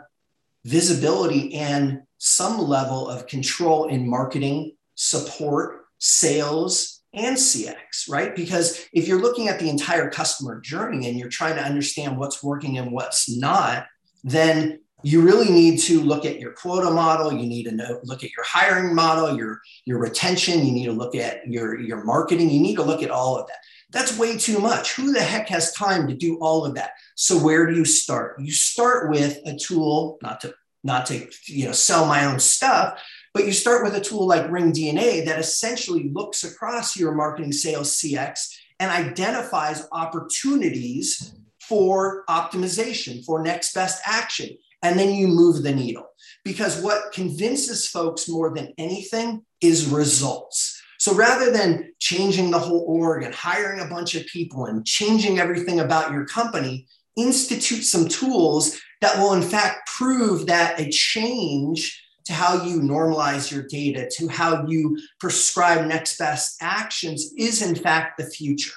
visibility 0.64 1.54
and 1.54 2.02
some 2.18 2.58
level 2.58 3.08
of 3.08 3.26
control 3.26 3.88
in 3.88 4.08
marketing, 4.08 4.76
support, 4.94 5.86
sales, 5.98 7.02
and 7.14 7.36
CX, 7.36 8.08
right? 8.08 8.34
Because 8.34 8.86
if 8.92 9.06
you're 9.06 9.20
looking 9.20 9.48
at 9.48 9.58
the 9.58 9.68
entire 9.68 10.08
customer 10.08 10.60
journey 10.60 11.08
and 11.08 11.18
you're 11.18 11.28
trying 11.28 11.56
to 11.56 11.64
understand 11.64 12.16
what's 12.16 12.42
working 12.42 12.78
and 12.78 12.92
what's 12.92 13.28
not, 13.28 13.86
then 14.24 14.80
you 15.02 15.20
really 15.20 15.50
need 15.50 15.78
to 15.80 16.00
look 16.00 16.24
at 16.24 16.38
your 16.38 16.52
quota 16.52 16.90
model. 16.90 17.32
You 17.32 17.46
need 17.46 17.64
to 17.64 17.72
know, 17.72 18.00
look 18.04 18.22
at 18.22 18.30
your 18.30 18.44
hiring 18.44 18.94
model 18.94 19.36
your 19.36 19.60
your 19.84 19.98
retention. 19.98 20.64
You 20.64 20.72
need 20.72 20.86
to 20.86 20.92
look 20.92 21.14
at 21.14 21.46
your 21.46 21.78
your 21.78 22.04
marketing. 22.04 22.50
You 22.50 22.60
need 22.60 22.76
to 22.76 22.82
look 22.82 23.02
at 23.02 23.10
all 23.10 23.36
of 23.36 23.46
that 23.48 23.56
that's 23.92 24.18
way 24.18 24.36
too 24.36 24.58
much. 24.58 24.94
Who 24.94 25.12
the 25.12 25.20
heck 25.20 25.48
has 25.48 25.72
time 25.72 26.08
to 26.08 26.14
do 26.14 26.38
all 26.38 26.64
of 26.64 26.74
that? 26.74 26.92
So 27.14 27.38
where 27.38 27.66
do 27.66 27.76
you 27.76 27.84
start? 27.84 28.40
You 28.40 28.52
start 28.52 29.10
with 29.10 29.38
a 29.46 29.56
tool 29.56 30.18
not 30.22 30.40
to 30.40 30.54
not 30.84 31.06
to 31.06 31.28
you 31.46 31.66
know 31.66 31.72
sell 31.72 32.06
my 32.06 32.24
own 32.24 32.40
stuff 32.40 33.00
but 33.32 33.46
you 33.46 33.52
start 33.52 33.84
with 33.84 33.94
a 33.94 34.00
tool 34.00 34.26
like 34.26 34.50
ring 34.50 34.72
dna 34.72 35.24
that 35.24 35.38
essentially 35.38 36.10
looks 36.12 36.42
across 36.42 36.96
your 36.96 37.12
marketing 37.12 37.52
sales 37.52 37.94
cx 37.98 38.52
and 38.80 38.90
identifies 38.90 39.86
opportunities 39.92 41.36
for 41.60 42.24
optimization 42.28 43.24
for 43.24 43.40
next 43.40 43.74
best 43.74 44.02
action 44.04 44.48
and 44.82 44.98
then 44.98 45.14
you 45.14 45.28
move 45.28 45.62
the 45.62 45.74
needle. 45.74 46.08
Because 46.44 46.82
what 46.82 47.12
convinces 47.12 47.88
folks 47.88 48.28
more 48.28 48.52
than 48.54 48.74
anything 48.76 49.44
is 49.60 49.86
results 49.86 50.71
So 51.02 51.12
rather 51.16 51.50
than 51.50 51.94
changing 51.98 52.52
the 52.52 52.60
whole 52.60 52.84
org 52.86 53.24
and 53.24 53.34
hiring 53.34 53.80
a 53.80 53.88
bunch 53.88 54.14
of 54.14 54.24
people 54.26 54.66
and 54.66 54.86
changing 54.86 55.40
everything 55.40 55.80
about 55.80 56.12
your 56.12 56.24
company, 56.26 56.86
institute 57.16 57.82
some 57.82 58.06
tools 58.06 58.80
that 59.00 59.18
will, 59.18 59.32
in 59.32 59.42
fact, 59.42 59.88
prove 59.88 60.46
that 60.46 60.78
a 60.78 60.88
change 60.90 62.00
to 62.26 62.32
how 62.32 62.64
you 62.64 62.80
normalize 62.80 63.50
your 63.50 63.64
data, 63.64 64.08
to 64.18 64.28
how 64.28 64.64
you 64.68 64.96
prescribe 65.18 65.88
next 65.88 66.18
best 66.18 66.58
actions 66.60 67.32
is, 67.36 67.62
in 67.62 67.74
fact, 67.74 68.16
the 68.16 68.26
future. 68.26 68.70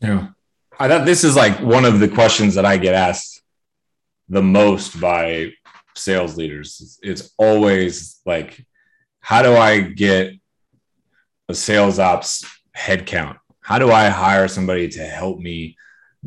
Yeah. 0.00 0.28
I 0.80 0.88
thought 0.88 1.04
this 1.04 1.24
is 1.24 1.36
like 1.36 1.60
one 1.60 1.84
of 1.84 2.00
the 2.00 2.08
questions 2.08 2.54
that 2.54 2.64
I 2.64 2.78
get 2.78 2.94
asked 2.94 3.42
the 4.30 4.42
most 4.42 4.98
by 4.98 5.52
sales 5.94 6.38
leaders. 6.38 6.98
It's 7.02 7.34
always 7.36 8.18
like, 8.24 8.64
how 9.20 9.42
do 9.42 9.54
I 9.54 9.80
get 9.80 10.36
a 11.48 11.54
sales 11.54 11.98
ops 11.98 12.44
headcount? 12.76 13.38
How 13.60 13.78
do 13.78 13.92
I 13.92 14.08
hire 14.08 14.48
somebody 14.48 14.88
to 14.88 15.04
help 15.04 15.38
me 15.38 15.76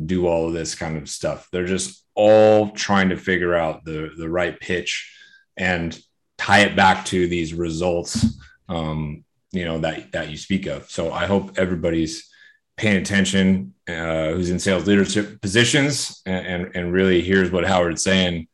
do 0.04 0.26
all 0.26 0.48
of 0.48 0.54
this 0.54 0.74
kind 0.74 0.96
of 0.96 1.08
stuff? 1.08 1.48
They're 1.52 1.66
just 1.66 2.04
all 2.14 2.70
trying 2.70 3.10
to 3.10 3.16
figure 3.16 3.54
out 3.54 3.84
the, 3.84 4.10
the 4.16 4.28
right 4.28 4.58
pitch 4.58 5.12
and 5.56 5.98
tie 6.38 6.60
it 6.60 6.76
back 6.76 7.04
to 7.06 7.28
these 7.28 7.54
results, 7.54 8.38
um, 8.68 9.24
you 9.52 9.64
know, 9.64 9.78
that, 9.78 10.12
that 10.12 10.30
you 10.30 10.36
speak 10.36 10.66
of. 10.66 10.90
So 10.90 11.12
I 11.12 11.26
hope 11.26 11.58
everybody's 11.58 12.28
paying 12.76 12.96
attention 12.96 13.74
uh, 13.88 14.32
who's 14.32 14.50
in 14.50 14.58
sales 14.58 14.86
leadership 14.86 15.40
positions 15.40 16.20
and, 16.26 16.46
and, 16.46 16.76
and 16.76 16.92
really 16.92 17.22
here's 17.22 17.50
what 17.50 17.64
Howard's 17.64 18.02
saying, 18.02 18.48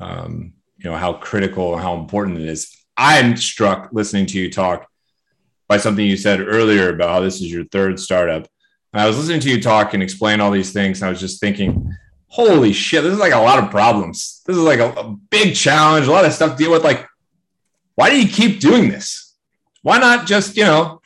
um, 0.00 0.52
you 0.76 0.90
know, 0.90 0.96
how 0.96 1.12
critical 1.12 1.74
and 1.74 1.82
how 1.82 1.94
important 1.94 2.38
it 2.38 2.48
is. 2.48 2.76
I'm 2.96 3.36
struck 3.36 3.90
listening 3.92 4.26
to 4.26 4.38
you 4.38 4.50
talk 4.50 4.87
by 5.68 5.76
something 5.76 6.04
you 6.04 6.16
said 6.16 6.40
earlier 6.40 6.90
about 6.90 7.10
how 7.10 7.20
this 7.20 7.36
is 7.36 7.52
your 7.52 7.64
third 7.66 8.00
startup. 8.00 8.48
And 8.92 9.02
I 9.02 9.06
was 9.06 9.18
listening 9.18 9.40
to 9.40 9.50
you 9.50 9.60
talk 9.60 9.94
and 9.94 10.02
explain 10.02 10.40
all 10.40 10.50
these 10.50 10.72
things. 10.72 11.00
And 11.00 11.06
I 11.06 11.10
was 11.10 11.20
just 11.20 11.40
thinking, 11.40 11.94
holy 12.28 12.72
shit, 12.72 13.02
this 13.02 13.12
is 13.12 13.18
like 13.18 13.34
a 13.34 13.38
lot 13.38 13.62
of 13.62 13.70
problems. 13.70 14.42
This 14.46 14.56
is 14.56 14.62
like 14.62 14.80
a, 14.80 14.92
a 14.92 15.16
big 15.30 15.54
challenge, 15.54 16.06
a 16.06 16.10
lot 16.10 16.24
of 16.24 16.32
stuff 16.32 16.52
to 16.52 16.56
deal 16.56 16.72
with. 16.72 16.84
Like, 16.84 17.06
why 17.94 18.10
do 18.10 18.20
you 18.20 18.28
keep 18.28 18.60
doing 18.60 18.88
this? 18.88 19.34
Why 19.82 19.98
not 19.98 20.26
just, 20.26 20.56
you 20.56 20.64
know, 20.64 21.00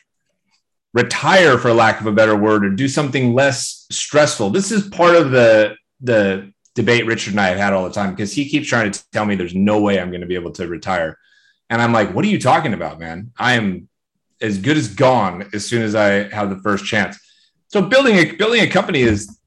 retire 0.95 1.59
for 1.59 1.73
lack 1.73 2.01
of 2.01 2.07
a 2.07 2.13
better 2.13 2.37
word 2.37 2.65
or 2.65 2.71
do 2.71 2.87
something 2.87 3.35
less 3.35 3.87
stressful? 3.91 4.51
This 4.51 4.71
is 4.71 4.89
part 4.89 5.17
of 5.17 5.31
the 5.31 5.77
the 6.01 6.53
debate 6.75 7.07
Richard 7.07 7.35
and 7.35 7.41
I 7.41 7.49
have 7.49 7.59
had 7.59 7.73
all 7.73 7.85
the 7.85 7.93
time 7.93 8.11
because 8.11 8.33
he 8.33 8.49
keeps 8.49 8.67
trying 8.67 8.91
to 8.91 9.11
tell 9.13 9.25
me 9.25 9.37
there's 9.37 9.55
no 9.55 9.81
way 9.81 10.01
I'm 10.01 10.11
going 10.11 10.23
to 10.23 10.27
be 10.27 10.35
able 10.35 10.53
to 10.53 10.67
retire. 10.67 11.19
And 11.71 11.81
I'm 11.81 11.93
like, 11.93 12.15
what 12.15 12.25
are 12.25 12.29
you 12.29 12.41
talking 12.41 12.75
about, 12.75 12.99
man? 12.99 13.33
I 13.39 13.55
am 13.55 13.89
as 14.43 14.59
good 14.59 14.77
as 14.77 14.89
gone 14.89 15.49
as 15.55 15.65
soon 15.65 15.83
as 15.83 15.95
I 15.95 16.29
have 16.35 16.51
the 16.51 16.61
first 16.63 16.85
chance. 16.85 17.19
So 17.69 17.81
building 17.81 18.17
a 18.17 18.33
building 18.33 18.61
a 18.61 18.69
company 18.69 19.01
is 19.01 19.39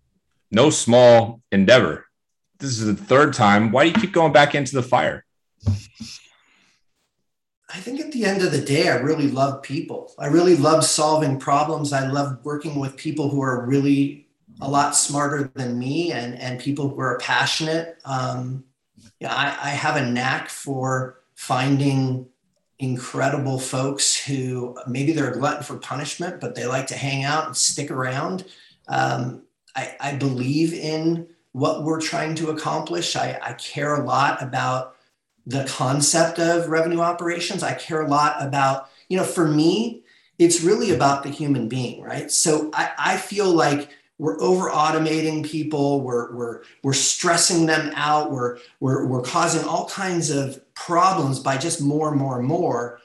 no 0.52 0.70
small 0.70 1.42
endeavor. 1.52 2.06
This 2.60 2.80
is 2.80 2.86
the 2.86 2.96
third 2.96 3.34
time. 3.34 3.72
Why 3.72 3.84
do 3.84 3.90
you 3.90 3.96
keep 3.96 4.14
going 4.14 4.34
back 4.34 4.56
into 4.56 4.74
the 4.74 4.82
fire? 4.82 5.26
I 7.76 7.80
think 7.80 8.00
at 8.00 8.14
the 8.14 8.24
end 8.24 8.42
of 8.42 8.54
the 8.54 8.62
day, 8.62 8.88
I 8.88 8.96
really 8.96 9.30
love 9.30 9.62
people. 9.62 10.14
I 10.18 10.28
really 10.28 10.56
love 10.56 10.86
solving 10.86 11.38
problems. 11.38 11.92
I 11.92 12.08
love 12.08 12.40
working 12.46 12.80
with 12.80 12.96
people 12.96 13.30
who 13.30 13.42
are 13.42 13.66
really 13.66 14.28
a 14.62 14.70
lot 14.70 14.96
smarter 14.96 15.52
than 15.56 15.78
me 15.78 16.14
and, 16.14 16.40
and 16.40 16.58
people 16.58 16.88
who 16.88 17.00
are 17.02 17.18
passionate. 17.18 17.98
Um, 18.06 18.64
yeah, 19.20 19.34
I, 19.34 19.48
I 19.48 19.70
have 19.72 19.98
a 19.98 20.06
knack 20.06 20.48
for 20.48 21.20
finding 21.36 22.28
incredible 22.86 23.60
folks 23.60 24.16
who 24.16 24.78
maybe 24.88 25.12
they're 25.12 25.32
a 25.32 25.38
glutton 25.38 25.64
for 25.64 25.78
punishment, 25.78 26.40
but 26.40 26.56
they 26.56 26.66
like 26.66 26.88
to 26.88 26.96
hang 26.96 27.24
out 27.24 27.48
and 27.48 27.58
stick 27.58 27.92
around. 27.92 28.46
Um, 28.88 29.44
I, 29.76 29.96
I, 30.00 30.16
believe 30.16 30.74
in 30.74 31.28
what 31.54 31.84
we're 31.84 32.00
trying 32.00 32.36
to 32.36 32.52
accomplish. 32.52 33.16
I, 33.16 33.40
I, 33.42 33.54
care 33.54 33.96
a 33.96 34.06
lot 34.06 34.42
about 34.44 34.96
the 35.48 35.66
concept 35.66 36.38
of 36.38 36.70
revenue 36.70 37.00
operations. 37.00 37.64
I 37.64 37.74
care 37.74 38.02
a 38.02 38.08
lot 38.08 38.36
about, 38.40 38.90
you 39.10 39.18
know, 39.18 39.24
for 39.24 39.48
me, 39.48 40.04
it's 40.38 40.62
really 40.62 40.92
about 40.92 41.24
the 41.24 41.30
human 41.30 41.68
being, 41.68 42.02
right? 42.04 42.30
So 42.30 42.70
I, 42.74 42.92
I 42.98 43.18
feel 43.18 43.50
like 43.52 43.90
we're 44.18 44.42
over 44.42 44.70
automating 44.70 45.46
people. 45.46 46.02
We're, 46.02 46.34
we're, 46.34 46.62
we're 46.84 46.94
stressing 46.94 47.66
them 47.66 47.92
out. 47.96 48.32
We're, 48.32 48.60
we're, 48.80 49.06
we're 49.06 49.22
causing 49.22 49.68
all 49.68 49.90
kinds 49.90 50.30
of 50.30 50.62
problems 50.74 51.40
by 51.40 51.58
just 51.58 51.82
more 51.82 52.10
and 52.10 52.18
more 52.18 52.40
and 52.40 52.48
more. 52.48 53.00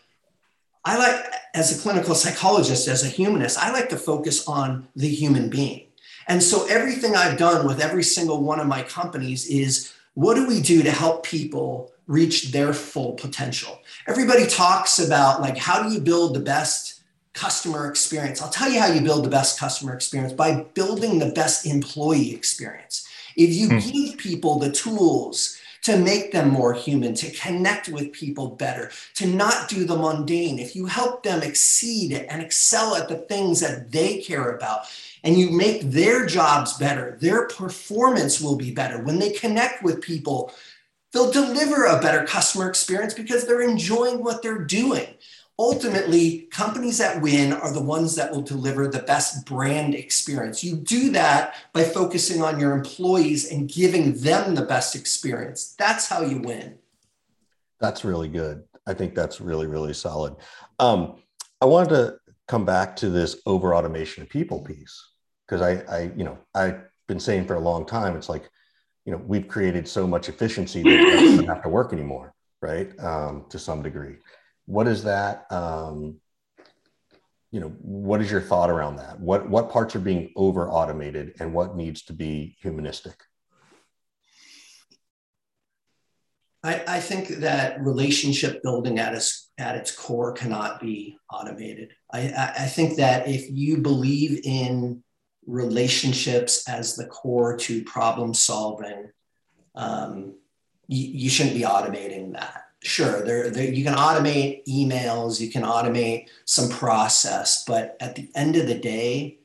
I 0.85 0.97
like 0.97 1.35
as 1.55 1.77
a 1.77 1.81
clinical 1.81 2.15
psychologist 2.15 2.89
as 2.89 3.05
a 3.05 3.09
humanist 3.09 3.59
i 3.59 3.73
like 3.73 3.89
to 3.89 3.97
focus 3.97 4.47
on 4.47 4.89
the 4.97 5.09
human 5.09 5.51
being. 5.51 5.87
And 6.29 6.43
so 6.43 6.67
everything 6.69 7.17
i've 7.17 7.39
done 7.39 7.67
with 7.67 7.81
every 7.81 8.03
single 8.03 8.43
one 8.43 8.61
of 8.61 8.67
my 8.67 8.83
companies 8.83 9.47
is 9.47 9.93
what 10.15 10.35
do 10.35 10.47
we 10.47 10.61
do 10.61 10.83
to 10.83 10.91
help 10.91 11.25
people 11.25 11.93
reach 12.07 12.51
their 12.51 12.73
full 12.73 13.13
potential? 13.13 13.81
Everybody 14.09 14.47
talks 14.47 14.99
about 14.99 15.41
like 15.41 15.57
how 15.57 15.83
do 15.83 15.93
you 15.93 16.01
build 16.01 16.35
the 16.35 16.41
best 16.41 17.00
customer 17.35 17.89
experience. 17.89 18.43
I'll 18.43 18.51
tell 18.51 18.71
you 18.71 18.81
how 18.81 18.93
you 18.93 19.01
build 19.01 19.25
the 19.25 19.31
best 19.31 19.59
customer 19.59 19.95
experience 19.95 20.33
by 20.33 20.63
building 20.75 21.19
the 21.19 21.31
best 21.31 21.67
employee 21.67 22.35
experience. 22.35 23.09
If 23.37 23.55
you 23.55 23.69
mm. 23.69 23.93
give 23.93 24.19
people 24.19 24.59
the 24.59 24.73
tools 24.73 25.57
to 25.83 25.97
make 25.97 26.33
them 26.33 26.51
more 26.51 26.75
human, 26.75 27.15
to 27.15 27.31
connect 27.31 27.89
with 27.89 28.13
people 28.13 28.49
better, 28.49 28.91
to 29.15 29.27
not 29.27 29.69
do 29.69 29.85
the 29.85 29.97
mundane, 29.97 30.59
if 30.59 30.77
you 30.77 30.87
help 30.87 31.23
them 31.23 31.43
exceed 31.43 32.13
and 32.13 32.43
excel 32.43 32.95
at 32.95 33.09
the 33.09 33.17
things 33.17 33.61
that 33.61 33.91
they 33.91 34.21
care 34.21 34.51
about, 34.51 34.83
and 35.23 35.39
you 35.39 35.51
make 35.51 35.83
their 35.83 36.27
jobs 36.27 36.77
better, 36.79 37.17
their 37.21 37.47
performance 37.47 38.41
will 38.41 38.57
be 38.57 38.73
better. 38.73 39.03
When 39.03 39.19
they 39.19 39.31
connect 39.31 39.83
with 39.83 40.03
people, 40.03 40.53
they'll 41.13 41.33
deliver 41.33 41.87
a 41.87 42.01
better 42.01 42.27
customer 42.27 42.69
experience 42.69 43.15
because 43.15 43.47
they're 43.47 43.63
enjoying 43.63 44.23
what 44.23 44.43
they're 44.43 44.65
doing 44.65 45.07
ultimately 45.61 46.49
companies 46.51 46.97
that 46.97 47.21
win 47.21 47.53
are 47.53 47.71
the 47.71 47.83
ones 47.83 48.17
that 48.17 48.33
will 48.33 48.41
deliver 48.41 48.89
the 48.89 49.03
best 49.03 49.45
brand 49.45 49.95
experience. 49.95 50.65
You 50.65 50.75
do 50.77 51.11
that 51.11 51.55
by 51.75 51.85
focusing 51.85 52.41
on 52.43 52.59
your 52.59 52.73
employees 52.73 53.53
and 53.53 53.69
giving 53.69 54.15
them 54.15 54.55
the 54.55 54.65
best 54.65 54.97
experience. 54.97 55.75
That's 55.79 56.09
how 56.09 56.23
you 56.23 56.39
win. 56.39 56.79
That's 57.79 58.07
really 58.07 58.29
good. 58.29 58.65
I 58.87 58.95
think 58.95 59.15
that's 59.15 59.41
really 59.41 59.67
really 59.67 59.93
solid. 59.93 60.35
Um, 60.79 61.17
i 61.61 61.67
wanted 61.67 61.91
to 61.91 62.19
come 62.49 62.65
back 62.65 62.97
to 62.97 63.11
this 63.11 63.37
over 63.45 63.75
automation 63.75 64.23
of 64.23 64.31
people 64.31 64.63
piece 64.63 65.11
because 65.47 65.61
I, 65.61 65.73
I 65.95 66.11
you 66.17 66.25
know 66.25 66.39
i've 66.55 66.81
been 67.07 67.21
saying 67.21 67.47
for 67.47 67.55
a 67.55 67.61
long 67.61 67.85
time 67.85 68.17
it's 68.17 68.31
like 68.31 68.49
you 69.05 69.13
know 69.13 69.21
we've 69.27 69.47
created 69.47 69.87
so 69.87 70.07
much 70.07 70.31
efficiency 70.31 70.83
that 70.83 71.21
we 71.21 71.37
don't 71.37 71.47
have 71.47 71.63
to 71.63 71.69
work 71.69 71.93
anymore 71.93 72.35
right? 72.63 72.99
Um, 73.01 73.47
to 73.51 73.59
some 73.59 73.83
degree 73.83 74.17
what 74.71 74.87
is 74.87 75.03
that 75.03 75.51
um, 75.51 76.21
you 77.51 77.59
know 77.59 77.75
what 77.81 78.21
is 78.21 78.31
your 78.31 78.41
thought 78.41 78.71
around 78.71 78.97
that? 78.97 79.19
What 79.19 79.49
what 79.49 79.71
parts 79.71 79.97
are 79.97 80.01
being 80.01 80.33
over 80.37 80.69
automated 80.69 81.35
and 81.41 81.53
what 81.53 81.77
needs 81.77 82.03
to 82.03 82.13
be 82.13 82.57
humanistic? 82.61 83.15
I, 86.63 86.85
I 86.87 87.01
think 87.01 87.29
that 87.41 87.81
relationship 87.81 88.63
building 88.63 89.01
at 89.01 89.15
its 89.15 89.51
at 89.59 89.75
its 89.75 89.91
core 89.91 90.33
cannot 90.33 90.81
be 90.81 91.19
automated. 91.33 91.93
I, 92.13 92.53
I 92.59 92.67
think 92.67 92.97
that 92.99 93.27
if 93.29 93.51
you 93.51 93.79
believe 93.79 94.41
in 94.45 95.03
relationships 95.47 96.69
as 96.69 96.95
the 96.95 97.07
core 97.07 97.57
to 97.57 97.83
problem 97.83 98.35
solving, 98.35 99.11
um, 99.75 100.35
you, 100.87 101.23
you 101.23 101.31
shouldn't 101.31 101.57
be 101.57 101.63
automating 101.63 102.35
that 102.35 102.70
sure 102.83 103.23
there, 103.25 103.51
there 103.51 103.71
you 103.71 103.85
can 103.85 103.95
automate 103.95 104.65
emails 104.67 105.41
you 105.41 105.51
can 105.51 105.63
automate 105.63 106.29
some 106.45 106.69
process 106.69 107.65
but 107.65 107.97
at 108.01 108.15
the 108.15 108.31
end 108.35 108.57
of 108.57 108.67
the 108.67 108.79
day 108.79 109.39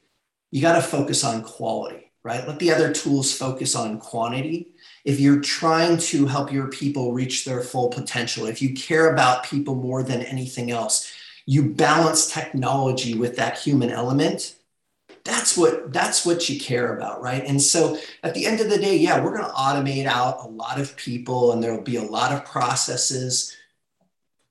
you 0.52 0.62
got 0.62 0.76
to 0.76 0.82
focus 0.82 1.24
on 1.24 1.44
quality 1.44 2.06
right? 2.26 2.48
Let 2.48 2.58
the 2.58 2.74
other 2.74 2.92
tools 2.92 3.38
focus 3.38 3.76
on 3.76 4.00
quantity. 4.00 4.74
If 5.06 5.20
you're 5.20 5.42
trying 5.42 5.98
to 5.98 6.26
help 6.26 6.52
your 6.52 6.70
people 6.70 7.14
reach 7.14 7.46
their 7.46 7.62
full 7.62 7.90
potential 7.90 8.48
if 8.48 8.64
you 8.64 8.74
care 8.74 9.14
about 9.14 9.46
people 9.46 9.76
more 9.76 10.02
than 10.02 10.24
anything 10.24 10.72
else 10.72 11.14
you 11.46 11.64
balance 11.64 12.32
technology 12.32 13.14
with 13.14 13.36
that 13.36 13.60
human 13.60 13.92
element 13.92 14.56
that's 15.26 15.58
what 15.58 15.92
that's 15.92 16.26
what 16.26 16.48
you 16.48 16.60
care 16.60 16.96
about 16.96 17.22
right? 17.22 17.44
And 17.46 17.62
so 17.62 17.98
at 18.24 18.34
the 18.34 18.46
end 18.46 18.62
of 18.62 18.70
the 18.70 18.78
day 18.78 18.96
yeah 18.98 19.22
we're 19.22 19.36
going 19.36 19.50
to 19.50 19.58
automate 19.58 20.06
out 20.06 20.46
a 20.46 20.48
lot 20.48 20.80
of 20.80 20.96
people 20.96 21.52
and 21.52 21.62
there'll 21.62 21.82
be 21.82 21.98
a 21.98 22.04
lot 22.04 22.32
of 22.32 22.46
processes. 22.46 23.56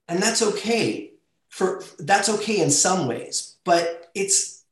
And 0.08 0.22
that's 0.22 0.42
okay 0.42 1.12
for 1.48 1.82
that's 1.98 2.28
okay 2.28 2.60
in 2.60 2.70
some 2.70 3.06
ways 3.06 3.54
but 3.64 4.10
it's 4.14 4.64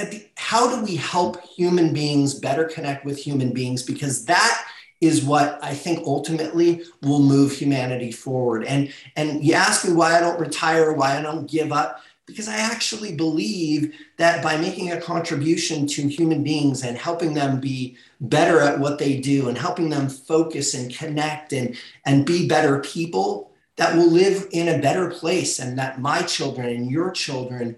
at 0.00 0.10
the, 0.10 0.26
how 0.36 0.74
do 0.74 0.82
we 0.82 0.96
help 0.96 1.42
human 1.42 1.92
beings 1.92 2.34
better 2.34 2.64
connect 2.64 3.04
with 3.04 3.18
human 3.18 3.52
beings? 3.52 3.82
Because 3.82 4.24
that 4.24 4.66
is 5.00 5.22
what 5.22 5.58
I 5.62 5.74
think 5.74 6.06
ultimately 6.06 6.82
will 7.02 7.20
move 7.20 7.52
humanity 7.52 8.12
forward. 8.12 8.64
And 8.64 8.92
and 9.16 9.44
you 9.44 9.54
ask 9.54 9.86
me 9.86 9.94
why 9.94 10.16
I 10.16 10.20
don't 10.20 10.40
retire, 10.40 10.92
why 10.92 11.16
I 11.16 11.22
don't 11.22 11.50
give 11.50 11.72
up 11.72 12.02
because 12.30 12.48
I 12.48 12.56
actually 12.56 13.14
believe 13.14 13.94
that 14.16 14.42
by 14.42 14.56
making 14.56 14.90
a 14.90 15.00
contribution 15.00 15.86
to 15.88 16.08
human 16.08 16.42
beings 16.42 16.82
and 16.82 16.96
helping 16.96 17.34
them 17.34 17.60
be 17.60 17.96
better 18.20 18.60
at 18.60 18.80
what 18.80 18.98
they 18.98 19.20
do 19.20 19.48
and 19.48 19.58
helping 19.58 19.90
them 19.90 20.08
focus 20.08 20.74
and 20.74 20.94
connect 20.94 21.52
and, 21.52 21.76
and 22.06 22.24
be 22.24 22.48
better 22.48 22.80
people, 22.80 23.50
that 23.76 23.96
will 23.96 24.10
live 24.10 24.46
in 24.52 24.68
a 24.68 24.78
better 24.80 25.10
place 25.10 25.58
and 25.58 25.78
that 25.78 26.00
my 26.00 26.22
children 26.22 26.68
and 26.68 26.90
your 26.90 27.10
children 27.10 27.76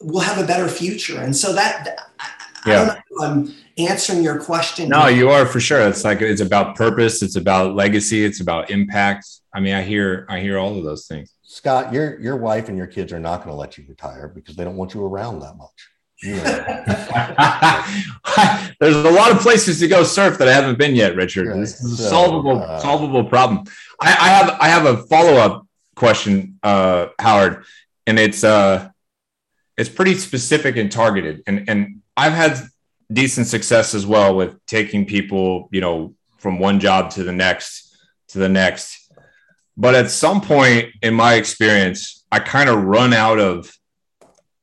will 0.00 0.20
have 0.20 0.42
a 0.42 0.46
better 0.46 0.68
future. 0.68 1.20
And 1.20 1.34
so 1.34 1.54
that, 1.54 1.98
I, 2.20 2.28
yeah. 2.66 3.00
I 3.20 3.26
am 3.26 3.54
answering 3.78 4.22
your 4.22 4.38
question. 4.38 4.90
No, 4.90 5.06
you 5.06 5.30
are 5.30 5.46
for 5.46 5.58
sure. 5.58 5.80
It's 5.88 6.04
like, 6.04 6.20
it's 6.20 6.42
about 6.42 6.76
purpose. 6.76 7.22
It's 7.22 7.36
about 7.36 7.74
legacy. 7.74 8.24
It's 8.24 8.40
about 8.40 8.70
impact. 8.70 9.26
I 9.54 9.60
mean, 9.60 9.74
I 9.74 9.82
hear, 9.82 10.26
I 10.28 10.40
hear 10.40 10.58
all 10.58 10.76
of 10.76 10.84
those 10.84 11.06
things. 11.06 11.32
Scott, 11.48 11.92
your 11.92 12.20
your 12.20 12.36
wife 12.36 12.68
and 12.68 12.76
your 12.76 12.88
kids 12.88 13.12
are 13.12 13.20
not 13.20 13.38
going 13.38 13.50
to 13.50 13.54
let 13.54 13.78
you 13.78 13.84
retire 13.88 14.26
because 14.26 14.56
they 14.56 14.64
don't 14.64 14.76
want 14.76 14.94
you 14.94 15.04
around 15.04 15.40
that 15.40 15.56
much. 15.56 15.88
There's 18.80 18.96
a 18.96 19.10
lot 19.10 19.30
of 19.30 19.38
places 19.38 19.78
to 19.78 19.86
go 19.86 20.02
surf 20.02 20.38
that 20.38 20.48
I 20.48 20.52
haven't 20.52 20.76
been 20.76 20.96
yet, 20.96 21.14
Richard. 21.14 21.46
Right. 21.46 21.60
This 21.60 21.80
is 21.80 22.00
a 22.00 22.04
so, 22.04 22.08
solvable 22.08 22.62
uh, 22.62 22.80
solvable 22.80 23.24
problem. 23.24 23.64
I, 24.00 24.08
I, 24.08 24.28
have 24.28 24.56
I 24.60 24.68
have 24.68 24.86
a 24.86 25.02
follow 25.04 25.34
up 25.34 25.66
question, 25.94 26.58
uh, 26.64 27.08
Howard, 27.20 27.64
and 28.08 28.18
it's 28.18 28.42
uh, 28.42 28.88
it's 29.76 29.88
pretty 29.88 30.14
specific 30.14 30.76
and 30.76 30.90
targeted, 30.90 31.44
and 31.46 31.68
and 31.68 32.02
I've 32.16 32.32
had 32.32 32.60
decent 33.12 33.46
success 33.46 33.94
as 33.94 34.04
well 34.04 34.34
with 34.34 34.58
taking 34.66 35.06
people, 35.06 35.68
you 35.70 35.80
know, 35.80 36.16
from 36.38 36.58
one 36.58 36.80
job 36.80 37.10
to 37.10 37.22
the 37.22 37.32
next 37.32 37.96
to 38.28 38.38
the 38.38 38.48
next 38.48 39.05
but 39.76 39.94
at 39.94 40.10
some 40.10 40.40
point 40.40 40.90
in 41.02 41.14
my 41.14 41.34
experience, 41.34 42.24
I 42.32 42.38
kind 42.38 42.68
of 42.68 42.84
run 42.84 43.12
out 43.12 43.38
of 43.38 43.72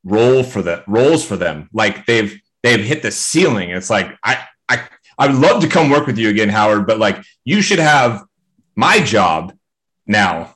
role 0.03 0.43
for 0.43 0.61
the 0.61 0.83
roles 0.87 1.25
for 1.25 1.37
them. 1.37 1.69
Like 1.73 2.05
they've 2.05 2.39
they've 2.61 2.83
hit 2.83 3.01
the 3.01 3.11
ceiling. 3.11 3.69
It's 3.69 3.89
like 3.89 4.15
I 4.23 4.45
I 4.67 4.87
I 5.17 5.27
would 5.27 5.35
love 5.35 5.61
to 5.61 5.69
come 5.69 5.89
work 5.89 6.07
with 6.07 6.17
you 6.17 6.29
again, 6.29 6.49
Howard, 6.49 6.87
but 6.87 6.99
like 6.99 7.23
you 7.43 7.61
should 7.61 7.79
have 7.79 8.23
my 8.75 8.99
job 8.99 9.53
now, 10.07 10.55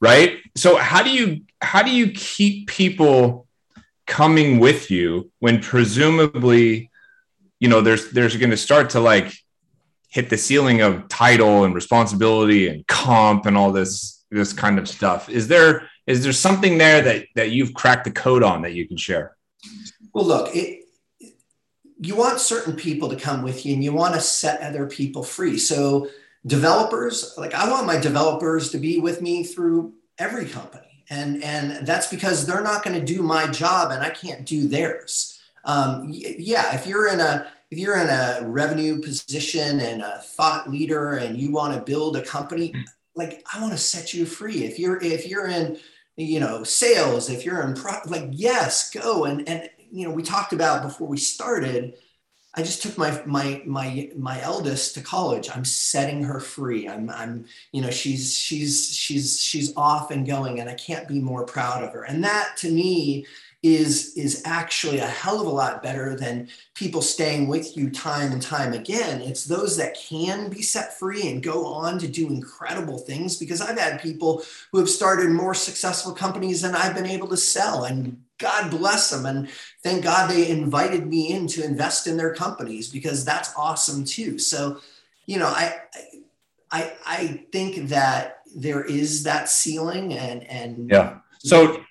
right? 0.00 0.38
So 0.56 0.76
how 0.76 1.02
do 1.02 1.10
you 1.10 1.42
how 1.60 1.82
do 1.82 1.90
you 1.90 2.10
keep 2.12 2.68
people 2.68 3.46
coming 4.06 4.58
with 4.58 4.90
you 4.90 5.30
when 5.38 5.60
presumably 5.60 6.90
you 7.60 7.68
know 7.68 7.82
there's 7.82 8.10
there's 8.12 8.36
going 8.36 8.50
to 8.50 8.56
start 8.56 8.90
to 8.90 9.00
like 9.00 9.32
hit 10.08 10.30
the 10.30 10.38
ceiling 10.38 10.80
of 10.80 11.08
title 11.08 11.64
and 11.64 11.74
responsibility 11.74 12.68
and 12.68 12.86
comp 12.86 13.46
and 13.46 13.56
all 13.56 13.72
this 13.72 14.24
this 14.30 14.52
kind 14.52 14.78
of 14.78 14.88
stuff. 14.88 15.28
Is 15.28 15.48
there 15.48 15.88
is 16.06 16.22
there 16.24 16.32
something 16.32 16.78
there 16.78 17.00
that 17.02 17.26
that 17.34 17.50
you've 17.50 17.74
cracked 17.74 18.04
the 18.04 18.10
code 18.10 18.42
on 18.42 18.62
that 18.62 18.72
you 18.72 18.86
can 18.86 18.96
share? 18.96 19.36
Well, 20.12 20.24
look, 20.24 20.54
it, 20.54 20.84
you 22.00 22.14
want 22.14 22.40
certain 22.40 22.76
people 22.76 23.08
to 23.08 23.16
come 23.16 23.42
with 23.42 23.66
you 23.66 23.74
and 23.74 23.82
you 23.82 23.92
want 23.92 24.14
to 24.14 24.20
set 24.20 24.60
other 24.60 24.86
people 24.86 25.22
free. 25.22 25.58
So 25.58 26.08
developers, 26.46 27.34
like 27.36 27.54
I 27.54 27.70
want 27.70 27.86
my 27.86 27.98
developers 27.98 28.70
to 28.70 28.78
be 28.78 28.98
with 29.00 29.20
me 29.20 29.44
through 29.44 29.94
every 30.18 30.46
company. 30.46 31.04
And, 31.10 31.42
and 31.42 31.86
that's 31.86 32.08
because 32.08 32.46
they're 32.46 32.62
not 32.62 32.84
going 32.84 32.98
to 32.98 33.04
do 33.04 33.22
my 33.22 33.46
job 33.46 33.90
and 33.90 34.02
I 34.02 34.10
can't 34.10 34.44
do 34.44 34.68
theirs. 34.68 35.40
Um, 35.64 36.06
yeah, 36.10 36.74
if 36.74 36.86
you're 36.86 37.08
in 37.08 37.20
a 37.20 37.48
if 37.70 37.78
you're 37.78 37.98
in 37.98 38.08
a 38.08 38.40
revenue 38.42 39.00
position 39.00 39.80
and 39.80 40.02
a 40.02 40.18
thought 40.18 40.70
leader 40.70 41.14
and 41.14 41.38
you 41.38 41.52
want 41.52 41.74
to 41.74 41.80
build 41.80 42.16
a 42.16 42.22
company 42.22 42.74
like 43.18 43.44
i 43.52 43.60
want 43.60 43.72
to 43.72 43.78
set 43.78 44.14
you 44.14 44.24
free. 44.24 44.64
If 44.64 44.78
you're 44.78 45.02
if 45.02 45.26
you're 45.26 45.48
in 45.48 45.78
you 46.16 46.40
know 46.40 46.64
sales 46.64 47.28
if 47.28 47.44
you're 47.44 47.62
in 47.62 47.74
pro- 47.74 48.00
like 48.06 48.28
yes 48.30 48.90
go. 48.90 49.24
And 49.24 49.46
and 49.48 49.68
you 49.90 50.08
know 50.08 50.14
we 50.14 50.22
talked 50.22 50.52
about 50.52 50.82
before 50.82 51.08
we 51.08 51.16
started 51.16 51.94
i 52.54 52.62
just 52.62 52.82
took 52.82 52.96
my 52.96 53.22
my 53.26 53.62
my 53.66 54.10
my 54.16 54.40
eldest 54.40 54.94
to 54.94 55.00
college. 55.02 55.50
I'm 55.54 55.64
setting 55.64 56.22
her 56.22 56.40
free. 56.40 56.88
I'm 56.88 57.10
i'm 57.10 57.44
you 57.72 57.82
know 57.82 57.90
she's 57.90 58.36
she's 58.36 58.94
she's 58.94 59.38
she's 59.40 59.76
off 59.76 60.10
and 60.10 60.26
going 60.26 60.60
and 60.60 60.70
i 60.70 60.74
can't 60.74 61.08
be 61.08 61.20
more 61.20 61.44
proud 61.44 61.84
of 61.84 61.92
her. 61.92 62.04
And 62.04 62.24
that 62.24 62.56
to 62.58 62.70
me 62.70 63.26
is 63.62 64.14
is 64.16 64.42
actually 64.44 64.98
a 64.98 65.06
hell 65.06 65.40
of 65.40 65.46
a 65.46 65.50
lot 65.50 65.82
better 65.82 66.14
than 66.14 66.48
people 66.74 67.02
staying 67.02 67.48
with 67.48 67.76
you 67.76 67.90
time 67.90 68.30
and 68.30 68.40
time 68.40 68.72
again. 68.72 69.20
It's 69.20 69.44
those 69.44 69.76
that 69.78 69.96
can 69.96 70.48
be 70.48 70.62
set 70.62 70.96
free 70.96 71.28
and 71.28 71.42
go 71.42 71.66
on 71.66 71.98
to 71.98 72.06
do 72.06 72.28
incredible 72.28 72.98
things 72.98 73.36
because 73.36 73.60
i've 73.60 73.78
had 73.78 74.00
people 74.00 74.42
who 74.70 74.78
have 74.78 74.88
started 74.88 75.30
more 75.30 75.54
successful 75.54 76.12
companies 76.12 76.62
than 76.62 76.74
i've 76.74 76.94
been 76.94 77.06
able 77.06 77.28
to 77.28 77.36
sell 77.36 77.84
and 77.84 78.20
god 78.38 78.70
bless 78.70 79.10
them 79.10 79.26
and 79.26 79.48
thank 79.82 80.04
god 80.04 80.30
they 80.30 80.48
invited 80.48 81.06
me 81.06 81.32
in 81.32 81.46
to 81.46 81.64
invest 81.64 82.06
in 82.06 82.16
their 82.16 82.34
companies 82.34 82.88
because 82.88 83.24
that's 83.24 83.52
awesome 83.56 84.04
too. 84.04 84.38
So 84.38 84.80
you 85.26 85.38
know 85.38 85.48
i 85.48 85.74
i 86.70 86.92
i 87.06 87.44
think 87.52 87.88
that 87.88 88.38
there 88.56 88.84
is 88.84 89.24
that 89.24 89.48
ceiling 89.48 90.14
and 90.14 90.44
and 90.44 90.90
yeah. 90.90 91.18
So 91.38 91.82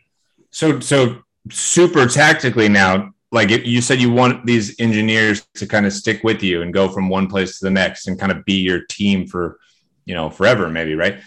so 0.51 0.79
so 0.79 1.23
super 1.51 2.07
tactically 2.07 2.69
now 2.69 3.11
like 3.31 3.49
you 3.49 3.81
said 3.81 3.99
you 3.99 4.11
want 4.11 4.45
these 4.45 4.79
engineers 4.79 5.45
to 5.55 5.67
kind 5.67 5.85
of 5.85 5.93
stick 5.93 6.23
with 6.23 6.41
you 6.41 6.61
and 6.61 6.73
go 6.73 6.87
from 6.87 7.09
one 7.09 7.27
place 7.27 7.59
to 7.59 7.65
the 7.65 7.71
next 7.71 8.07
and 8.07 8.19
kind 8.19 8.31
of 8.31 8.45
be 8.45 8.53
your 8.53 8.85
team 8.85 9.27
for 9.27 9.59
you 10.05 10.15
know 10.15 10.29
forever 10.29 10.69
maybe 10.69 10.95
right? 10.95 11.19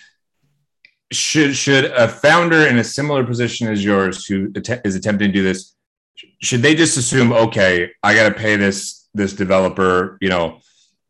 Should 1.12 1.56
should 1.56 1.87
a 1.87 2.09
founder 2.09 2.66
in 2.66 2.78
a 2.78 2.85
similar 2.85 3.24
position 3.24 3.68
as 3.68 3.85
yours 3.85 4.26
who 4.26 4.52
is 4.85 4.94
attempting 4.94 5.28
to 5.28 5.33
do 5.33 5.42
this 5.42 5.74
should 6.40 6.62
they 6.62 6.74
just 6.74 6.96
assume 6.96 7.33
okay 7.33 7.90
i 8.02 8.14
got 8.14 8.28
to 8.28 8.35
pay 8.35 8.56
this 8.56 9.09
this 9.14 9.33
developer 9.33 10.18
you 10.20 10.28
know 10.28 10.61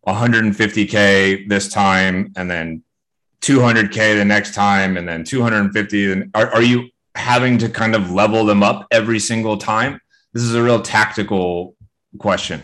150k 0.06 1.48
this 1.48 1.68
time 1.68 2.32
and 2.36 2.50
then 2.50 2.82
200k 3.42 4.16
the 4.16 4.24
next 4.24 4.54
time 4.54 4.96
and 4.96 5.06
then 5.06 5.22
250 5.22 6.12
and 6.12 6.30
are, 6.34 6.48
are 6.54 6.62
you 6.62 6.88
having 7.14 7.58
to 7.58 7.68
kind 7.68 7.94
of 7.94 8.10
level 8.10 8.44
them 8.44 8.62
up 8.62 8.86
every 8.90 9.18
single 9.18 9.58
time? 9.58 10.00
This 10.32 10.42
is 10.42 10.54
a 10.54 10.62
real 10.62 10.80
tactical 10.80 11.76
question. 12.18 12.62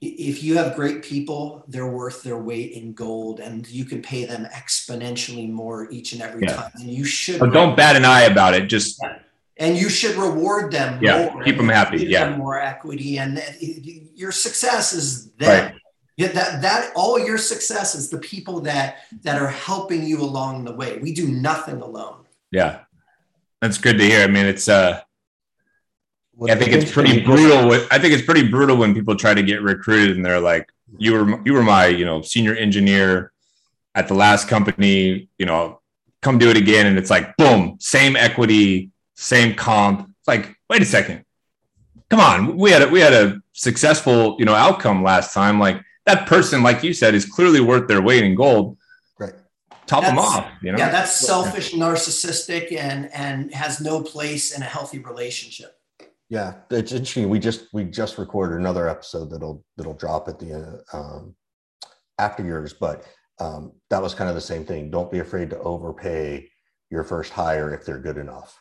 If 0.00 0.42
you 0.42 0.58
have 0.58 0.76
great 0.76 1.02
people, 1.02 1.64
they're 1.66 1.90
worth 1.90 2.22
their 2.22 2.36
weight 2.36 2.72
in 2.72 2.92
gold, 2.92 3.40
and 3.40 3.66
you 3.68 3.84
can 3.84 4.02
pay 4.02 4.26
them 4.26 4.46
exponentially 4.52 5.50
more 5.50 5.90
each 5.90 6.12
and 6.12 6.20
every 6.20 6.42
yeah. 6.42 6.54
time. 6.54 6.70
And 6.74 6.90
you 6.90 7.04
should. 7.04 7.40
But 7.40 7.52
don't 7.52 7.74
bat 7.74 7.96
an 7.96 8.04
eye 8.04 8.22
about 8.22 8.54
it. 8.54 8.66
Just 8.66 9.00
and 9.56 9.76
you 9.76 9.88
should 9.88 10.16
reward 10.16 10.72
them. 10.72 11.02
Yeah, 11.02 11.32
more 11.32 11.42
keep 11.42 11.56
them 11.56 11.68
happy. 11.68 12.04
yeah, 12.04 12.28
them 12.28 12.38
more 12.38 12.58
equity, 12.58 13.18
and 13.18 13.42
your 14.14 14.32
success 14.32 14.92
is 14.92 15.30
them. 15.32 15.66
Right. 15.66 15.74
Yeah, 16.16 16.28
that 16.28 16.62
that 16.62 16.92
all 16.94 17.18
your 17.18 17.38
success 17.38 17.94
is 17.94 18.10
the 18.10 18.18
people 18.18 18.60
that 18.60 18.98
that 19.22 19.40
are 19.40 19.48
helping 19.48 20.04
you 20.04 20.20
along 20.20 20.64
the 20.64 20.74
way. 20.74 20.98
We 20.98 21.12
do 21.12 21.28
nothing 21.28 21.80
alone. 21.80 22.24
Yeah, 22.50 22.80
that's 23.64 23.78
good 23.78 23.96
to 23.96 24.04
hear. 24.04 24.22
I 24.22 24.26
mean, 24.26 24.44
it's 24.44 24.68
uh, 24.68 25.00
I 26.46 26.54
think 26.54 26.72
it's 26.72 26.92
pretty 26.92 27.20
brutal. 27.24 27.72
I 27.90 27.98
think 27.98 28.12
it's 28.12 28.22
pretty 28.22 28.46
brutal 28.46 28.76
when 28.76 28.92
people 28.92 29.16
try 29.16 29.32
to 29.32 29.42
get 29.42 29.62
recruited 29.62 30.16
and 30.16 30.24
they're 30.24 30.38
like, 30.38 30.70
"You 30.98 31.14
were 31.14 31.42
you 31.46 31.54
were 31.54 31.62
my 31.62 31.86
you 31.86 32.04
know 32.04 32.20
senior 32.20 32.54
engineer 32.54 33.32
at 33.94 34.06
the 34.06 34.14
last 34.14 34.48
company. 34.48 35.30
You 35.38 35.46
know, 35.46 35.80
come 36.20 36.36
do 36.36 36.50
it 36.50 36.58
again." 36.58 36.86
And 36.86 36.98
it's 36.98 37.08
like, 37.08 37.38
boom, 37.38 37.78
same 37.80 38.16
equity, 38.16 38.90
same 39.14 39.54
comp. 39.54 40.10
It's 40.18 40.28
like, 40.28 40.54
wait 40.68 40.82
a 40.82 40.84
second, 40.84 41.24
come 42.10 42.20
on, 42.20 42.58
we 42.58 42.70
had 42.70 42.82
a, 42.82 42.88
we 42.88 43.00
had 43.00 43.14
a 43.14 43.40
successful 43.54 44.36
you 44.38 44.44
know 44.44 44.54
outcome 44.54 45.02
last 45.02 45.32
time. 45.32 45.58
Like 45.58 45.80
that 46.04 46.26
person, 46.26 46.62
like 46.62 46.82
you 46.82 46.92
said, 46.92 47.14
is 47.14 47.24
clearly 47.24 47.60
worth 47.60 47.88
their 47.88 48.02
weight 48.02 48.24
in 48.24 48.34
gold 48.34 48.76
top 49.86 50.02
that's, 50.02 50.10
them 50.10 50.18
off. 50.18 50.50
You 50.62 50.72
know? 50.72 50.78
Yeah, 50.78 50.90
that's 50.90 51.14
selfish, 51.14 51.72
narcissistic, 51.72 52.72
and 52.72 53.12
and 53.14 53.52
has 53.54 53.80
no 53.80 54.02
place 54.02 54.56
in 54.56 54.62
a 54.62 54.66
healthy 54.66 54.98
relationship. 54.98 55.76
Yeah, 56.28 56.54
it's 56.70 56.92
interesting. 56.92 57.28
We 57.28 57.38
just 57.38 57.72
we 57.72 57.84
just 57.84 58.18
recorded 58.18 58.58
another 58.58 58.88
episode 58.88 59.30
that'll 59.30 59.64
that'll 59.76 59.94
drop 59.94 60.28
at 60.28 60.38
the 60.38 60.82
um, 60.92 61.34
after 62.18 62.44
yours, 62.44 62.72
but 62.72 63.04
um, 63.40 63.72
that 63.90 64.02
was 64.02 64.14
kind 64.14 64.28
of 64.28 64.34
the 64.34 64.40
same 64.40 64.64
thing. 64.64 64.90
Don't 64.90 65.10
be 65.10 65.18
afraid 65.18 65.50
to 65.50 65.58
overpay 65.58 66.48
your 66.90 67.04
first 67.04 67.32
hire 67.32 67.74
if 67.74 67.84
they're 67.84 67.98
good 67.98 68.16
enough, 68.16 68.60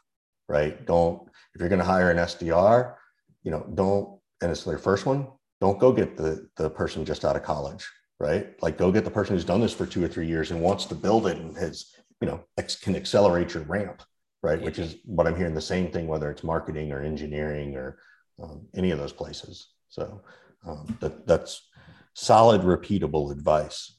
right? 0.50 0.86
Don't 0.86 1.28
if 1.54 1.60
you're 1.60 1.70
going 1.70 1.80
to 1.80 1.86
hire 1.86 2.12
an 2.12 2.18
SDR, 2.18 2.96
you 3.44 3.52
know, 3.52 3.66
don't 3.76 4.20
and 4.42 4.52
it's 4.52 4.64
their 4.64 4.78
first 4.78 5.06
one. 5.06 5.28
Don't 5.62 5.80
go 5.80 5.94
get 5.94 6.18
the 6.18 6.50
the 6.58 6.70
person 6.70 7.06
just 7.06 7.24
out 7.24 7.36
of 7.36 7.44
college 7.44 7.88
right? 8.24 8.56
Like 8.62 8.78
go 8.78 8.90
get 8.90 9.04
the 9.04 9.12
person 9.12 9.36
who's 9.36 9.44
done 9.44 9.60
this 9.60 9.74
for 9.74 9.86
two 9.86 10.02
or 10.02 10.08
three 10.08 10.28
years 10.28 10.52
and 10.52 10.62
wants 10.62 10.86
to 10.86 10.96
build 10.96 11.28
it 11.28 11.38
and 11.38 11.58
has, 11.58 11.94
you 12.22 12.28
know, 12.28 12.46
ex- 12.58 12.78
can 12.78 12.96
accelerate 12.96 13.54
your 13.54 13.64
ramp, 13.64 14.02
right? 14.42 14.62
Which 14.62 14.80
is 14.80 14.96
what 15.04 15.28
I'm 15.28 15.36
hearing 15.36 15.54
the 15.54 15.62
same 15.74 15.92
thing, 15.92 16.08
whether 16.08 16.32
it's 16.32 16.44
marketing 16.44 16.94
or 16.94 17.02
engineering 17.02 17.76
or 17.76 17.98
um, 18.42 18.68
any 18.74 18.92
of 18.92 19.00
those 19.00 19.12
places. 19.12 19.74
So 19.90 20.22
um, 20.66 20.98
that, 21.02 21.28
that's 21.28 21.70
solid, 22.14 22.62
repeatable 22.62 23.34
advice. 23.34 23.94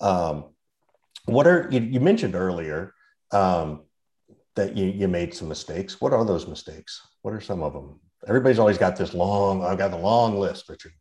Um, 0.00 0.36
what 1.24 1.48
are 1.48 1.68
you, 1.72 1.80
you 1.80 1.98
mentioned 1.98 2.36
earlier? 2.36 2.94
Um, 3.32 3.82
that 4.54 4.76
you, 4.76 4.86
you 4.86 5.08
made 5.08 5.34
some 5.34 5.48
mistakes. 5.48 6.00
What 6.00 6.12
are 6.12 6.24
those 6.24 6.46
mistakes? 6.46 7.02
What 7.22 7.34
are 7.34 7.40
some 7.40 7.60
of 7.64 7.72
them? 7.72 7.98
Everybody's 8.28 8.60
always 8.60 8.78
got 8.78 8.94
this 8.94 9.14
long, 9.14 9.64
I've 9.64 9.78
got 9.78 9.90
the 9.90 9.98
long 9.98 10.38
list, 10.38 10.68
Richard, 10.68 10.92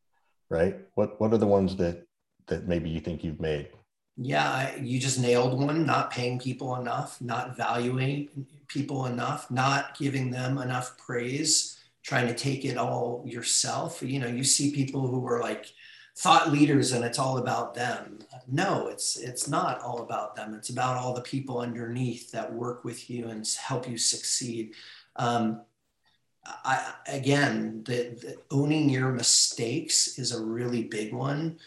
right? 0.49 0.77
What, 0.95 1.21
what 1.21 1.31
are 1.33 1.37
the 1.37 1.45
ones 1.45 1.75
that, 1.75 2.07
that 2.47 2.67
maybe 2.67 2.89
you 2.89 2.99
think 2.99 3.23
you've 3.23 3.39
made? 3.39 3.69
Yeah, 4.15 4.75
you 4.75 4.99
just 4.99 5.19
nailed 5.19 5.59
one, 5.59 5.85
not 5.85 6.11
paying 6.11 6.39
people 6.39 6.75
enough, 6.75 7.19
not 7.19 7.57
valuing 7.57 8.45
people 8.67 9.07
enough, 9.07 9.49
not 9.49 9.97
giving 9.97 10.29
them 10.29 10.59
enough 10.59 10.97
praise, 10.97 11.79
trying 12.03 12.27
to 12.27 12.35
take 12.35 12.63
it 12.63 12.77
all 12.77 13.23
yourself. 13.25 14.03
You 14.03 14.19
know, 14.19 14.27
you 14.27 14.43
see 14.43 14.71
people 14.71 15.07
who 15.07 15.25
are 15.27 15.39
like, 15.39 15.73
thought 16.15 16.51
leaders 16.51 16.91
and 16.91 17.03
it's 17.03 17.17
all 17.17 17.39
about 17.39 17.73
them 17.73 18.19
no 18.47 18.87
it's 18.87 19.17
it's 19.17 19.47
not 19.47 19.81
all 19.81 20.01
about 20.01 20.35
them 20.35 20.53
it's 20.53 20.69
about 20.69 20.95
all 20.95 21.13
the 21.13 21.21
people 21.21 21.59
underneath 21.59 22.31
that 22.31 22.53
work 22.53 22.83
with 22.83 23.09
you 23.09 23.29
and 23.29 23.47
help 23.59 23.89
you 23.89 23.97
succeed 23.97 24.73
um, 25.15 25.61
I, 26.45 26.93
again 27.07 27.83
the, 27.85 28.15
the, 28.21 28.37
owning 28.51 28.89
your 28.89 29.11
mistakes 29.11 30.19
is 30.19 30.31
a 30.31 30.43
really 30.43 30.83
big 30.83 31.13
one 31.13 31.57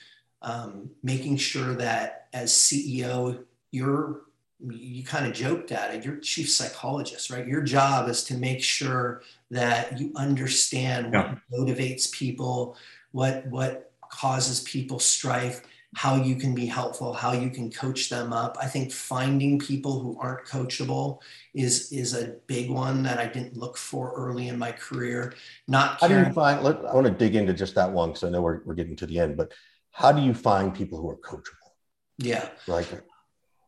um, 0.42 0.90
making 1.03 1.37
sure 1.37 1.75
that 1.75 2.29
as 2.33 2.53
ceo 2.53 3.42
you're 3.70 4.22
you 4.68 5.05
kind 5.05 5.27
of 5.27 5.33
joked 5.33 5.70
at 5.72 5.94
it 5.94 6.05
you're 6.05 6.16
chief 6.16 6.51
psychologist 6.51 7.31
right 7.31 7.46
your 7.46 7.62
job 7.62 8.09
is 8.09 8.25
to 8.25 8.35
make 8.35 8.62
sure 8.62 9.22
that 9.51 9.99
you 9.99 10.12
understand 10.16 11.12
what 11.12 11.38
motivates 11.53 12.11
people 12.11 12.77
what 13.12 13.46
what 13.46 13.87
causes 14.09 14.61
people 14.61 14.99
strife, 14.99 15.62
how 15.94 16.16
you 16.16 16.37
can 16.37 16.55
be 16.55 16.66
helpful, 16.66 17.12
how 17.12 17.33
you 17.33 17.51
can 17.51 17.70
coach 17.70 18.09
them 18.09 18.33
up. 18.33 18.57
I 18.61 18.66
think 18.66 18.92
finding 18.92 19.59
people 19.59 20.01
who 20.01 20.18
aren't 20.20 20.46
coachable 20.46 21.20
is 21.55 21.90
is 21.92 22.14
a 22.14 22.37
big 22.46 22.70
one 22.70 23.03
that 23.05 23.18
I 23.18 23.27
didn't 23.27 23.57
look 23.57 23.77
for 23.77 24.12
early 24.14 24.49
in 24.49 24.59
my 24.59 24.72
career. 24.72 25.35
Not 25.68 26.01
how 26.01 26.09
do 26.09 26.18
you 26.18 26.33
find? 26.33 26.62
Let, 26.62 26.85
I 26.85 26.94
want 26.94 27.07
to 27.07 27.12
dig 27.12 27.35
into 27.35 27.53
just 27.53 27.75
that 27.77 27.90
one 27.90 28.11
because 28.11 28.25
I 28.25 28.31
know 28.31 28.42
we're 28.42 28.61
we're 28.64 28.75
getting 28.75 28.96
to 28.96 29.07
the 29.07 29.18
end. 29.18 29.37
But 29.37 29.53
how 29.96 30.12
do 30.12 30.22
you 30.22 30.35
find 30.35 30.74
people 30.74 31.00
who 31.00 31.11
are 31.11 31.16
coachable? 31.16 31.70
Yeah, 32.18 32.48
right. 32.68 32.87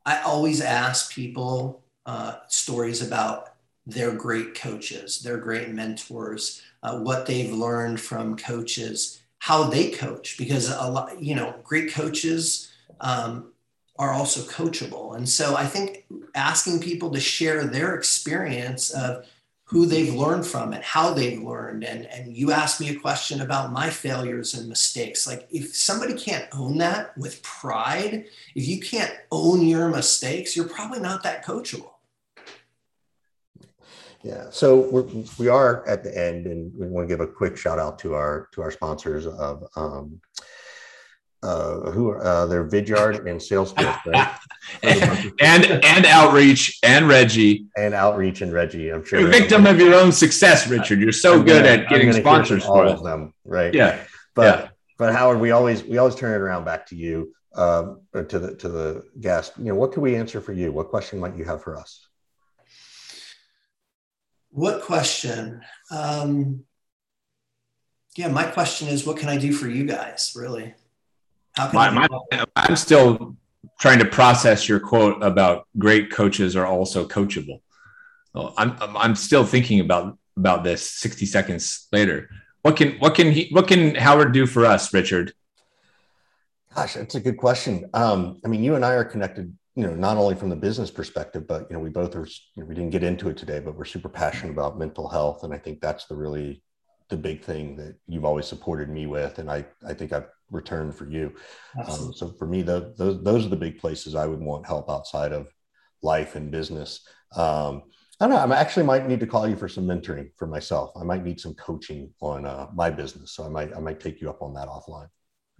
I 0.04 0.20
always 0.22 0.60
ask 0.60 1.12
people 1.12 1.82
uh, 2.06 2.36
stories 2.48 3.06
about 3.06 3.54
their 3.86 4.12
great 4.12 4.54
coaches, 4.54 5.20
their 5.20 5.38
great 5.38 5.70
mentors, 5.70 6.62
uh, 6.82 6.98
what 6.98 7.26
they've 7.26 7.52
learned 7.52 8.00
from 8.00 8.36
coaches 8.36 9.20
how 9.38 9.64
they 9.64 9.90
coach 9.90 10.36
because 10.36 10.68
a 10.70 10.90
lot, 10.90 11.22
you 11.22 11.34
know, 11.34 11.54
great 11.62 11.92
coaches 11.92 12.72
um, 13.00 13.52
are 13.98 14.12
also 14.12 14.40
coachable. 14.42 15.16
And 15.16 15.28
so 15.28 15.56
I 15.56 15.64
think 15.64 16.04
asking 16.34 16.80
people 16.80 17.10
to 17.12 17.20
share 17.20 17.64
their 17.64 17.94
experience 17.94 18.90
of 18.90 19.26
who 19.68 19.84
they've 19.84 20.14
learned 20.14 20.46
from 20.46 20.72
and 20.72 20.82
how 20.82 21.12
they've 21.12 21.42
learned. 21.42 21.84
And, 21.84 22.06
and 22.06 22.34
you 22.34 22.52
asked 22.52 22.80
me 22.80 22.88
a 22.88 22.98
question 22.98 23.42
about 23.42 23.70
my 23.70 23.90
failures 23.90 24.54
and 24.54 24.66
mistakes. 24.66 25.26
Like 25.26 25.46
if 25.50 25.76
somebody 25.76 26.14
can't 26.14 26.46
own 26.52 26.78
that 26.78 27.16
with 27.18 27.42
pride, 27.42 28.24
if 28.54 28.66
you 28.66 28.80
can't 28.80 29.12
own 29.30 29.66
your 29.66 29.88
mistakes, 29.88 30.56
you're 30.56 30.68
probably 30.68 31.00
not 31.00 31.22
that 31.22 31.44
coachable. 31.44 31.90
Yeah, 34.22 34.46
so 34.50 34.88
we're, 34.90 35.06
we 35.38 35.48
are 35.48 35.86
at 35.86 36.02
the 36.02 36.16
end, 36.16 36.46
and 36.46 36.74
we 36.76 36.88
want 36.88 37.08
to 37.08 37.14
give 37.14 37.20
a 37.20 37.26
quick 37.26 37.56
shout 37.56 37.78
out 37.78 38.00
to 38.00 38.14
our 38.14 38.48
to 38.52 38.62
our 38.62 38.72
sponsors 38.72 39.26
of 39.26 39.64
um, 39.76 40.20
uh, 41.42 41.90
who 41.90 42.08
are 42.08 42.24
uh, 42.24 42.46
they're 42.46 42.66
Vidyard 42.66 43.26
and 43.26 43.40
Salesforce, 43.40 44.04
right? 44.06 44.36
and, 44.82 45.32
and 45.40 45.84
and 45.84 46.06
outreach 46.06 46.78
and 46.82 47.08
Regie 47.08 47.66
and 47.76 47.94
outreach 47.94 48.42
and 48.42 48.52
Regie. 48.52 48.90
I'm 48.90 49.04
sure 49.04 49.20
you're 49.20 49.28
a 49.28 49.32
victim 49.32 49.66
of 49.66 49.78
your 49.78 49.94
own 49.94 50.10
success, 50.10 50.66
Richard. 50.66 51.00
You're 51.00 51.12
so 51.12 51.34
I'm 51.34 51.44
good 51.44 51.64
gonna, 51.64 51.82
at 51.82 51.88
getting 51.88 52.12
sponsors 52.12 52.64
for 52.64 52.86
all 52.86 52.88
of 52.88 53.02
them, 53.02 53.32
right? 53.44 53.72
Yeah, 53.72 54.02
but 54.34 54.42
yeah. 54.42 54.68
but 54.98 55.14
Howard, 55.14 55.40
we 55.40 55.52
always 55.52 55.84
we 55.84 55.98
always 55.98 56.16
turn 56.16 56.34
it 56.34 56.42
around 56.42 56.64
back 56.64 56.86
to 56.86 56.96
you, 56.96 57.32
um, 57.54 58.00
to 58.12 58.38
the 58.38 58.56
to 58.56 58.68
the 58.68 59.04
guest. 59.20 59.52
You 59.58 59.66
know, 59.66 59.74
what 59.76 59.92
can 59.92 60.02
we 60.02 60.16
answer 60.16 60.40
for 60.40 60.52
you? 60.52 60.72
What 60.72 60.88
question 60.88 61.20
might 61.20 61.36
you 61.36 61.44
have 61.44 61.62
for 61.62 61.76
us? 61.76 62.04
What 64.50 64.82
question? 64.82 65.62
Um, 65.92 66.64
yeah, 68.16 68.26
my 68.26 68.44
question 68.44 68.88
is, 68.88 69.06
what 69.06 69.18
can 69.18 69.28
I 69.28 69.36
do 69.36 69.52
for 69.52 69.68
you 69.68 69.84
guys? 69.84 70.32
Really? 70.34 70.74
How 71.58 71.66
can 71.66 71.74
my, 71.74 72.06
my, 72.08 72.44
I'm 72.54 72.76
still 72.76 73.36
trying 73.80 73.98
to 73.98 74.04
process 74.04 74.68
your 74.68 74.78
quote 74.78 75.20
about 75.24 75.66
great 75.76 76.08
coaches 76.12 76.54
are 76.54 76.66
also 76.66 77.04
coachable. 77.04 77.60
I'm 78.56 78.76
I'm 78.78 79.16
still 79.16 79.44
thinking 79.44 79.80
about 79.80 80.16
about 80.36 80.62
this 80.62 80.88
60 80.88 81.26
seconds 81.26 81.88
later. 81.90 82.30
What 82.62 82.76
can 82.76 82.92
what 83.00 83.16
can 83.16 83.32
he 83.32 83.48
what 83.50 83.66
can 83.66 83.96
Howard 83.96 84.32
do 84.32 84.46
for 84.46 84.64
us, 84.64 84.94
Richard? 84.94 85.32
Gosh, 86.76 86.94
that's 86.94 87.16
a 87.16 87.20
good 87.20 87.38
question. 87.38 87.90
Um, 87.92 88.40
I 88.44 88.48
mean, 88.48 88.62
you 88.62 88.76
and 88.76 88.84
I 88.84 88.94
are 88.94 89.04
connected 89.04 89.52
you 89.74 89.86
know, 89.86 89.94
not 89.94 90.16
only 90.16 90.34
from 90.34 90.48
the 90.48 90.56
business 90.56 90.90
perspective, 90.90 91.46
but 91.46 91.68
you 91.70 91.74
know, 91.74 91.80
we 91.80 91.88
both 91.88 92.14
are. 92.16 92.26
You 92.26 92.62
know, 92.62 92.66
we 92.66 92.74
didn't 92.74 92.90
get 92.90 93.04
into 93.04 93.28
it 93.30 93.36
today, 93.36 93.60
but 93.60 93.76
we're 93.76 93.84
super 93.84 94.08
passionate 94.08 94.52
about 94.52 94.78
mental 94.78 95.08
health, 95.08 95.44
and 95.44 95.54
I 95.54 95.58
think 95.58 95.80
that's 95.80 96.06
the 96.06 96.16
really 96.16 96.62
the 97.10 97.16
big 97.16 97.42
thing 97.42 97.76
that 97.76 97.96
you've 98.06 98.24
always 98.24 98.46
supported 98.46 98.88
me 98.88 99.06
with, 99.06 99.38
and 99.38 99.50
I 99.50 99.64
I 99.86 99.94
think 99.94 100.12
I've 100.12 100.26
returned 100.50 100.94
for 100.94 101.08
you. 101.08 101.32
Um, 101.86 102.12
so 102.12 102.32
for 102.38 102.46
me, 102.46 102.62
the, 102.62 102.94
those 102.96 103.22
those 103.22 103.46
are 103.46 103.50
the 103.50 103.56
big 103.56 103.78
places 103.78 104.14
I 104.14 104.26
would 104.26 104.40
want 104.40 104.66
help 104.66 104.90
outside 104.90 105.32
of 105.32 105.48
life 106.02 106.36
and 106.36 106.50
business. 106.50 107.06
Um, 107.34 107.82
I 108.20 108.26
don't 108.26 108.48
know. 108.48 108.54
I 108.54 108.58
actually 108.58 108.84
might 108.84 109.06
need 109.06 109.20
to 109.20 109.26
call 109.26 109.48
you 109.48 109.56
for 109.56 109.68
some 109.68 109.86
mentoring 109.86 110.30
for 110.36 110.46
myself. 110.46 110.90
I 110.96 111.04
might 111.04 111.22
need 111.22 111.38
some 111.38 111.54
coaching 111.54 112.12
on 112.20 112.46
uh, 112.46 112.66
my 112.74 112.90
business, 112.90 113.32
so 113.32 113.44
I 113.44 113.48
might 113.48 113.74
I 113.76 113.80
might 113.80 114.00
take 114.00 114.20
you 114.20 114.28
up 114.28 114.42
on 114.42 114.54
that 114.54 114.68
offline. 114.68 115.08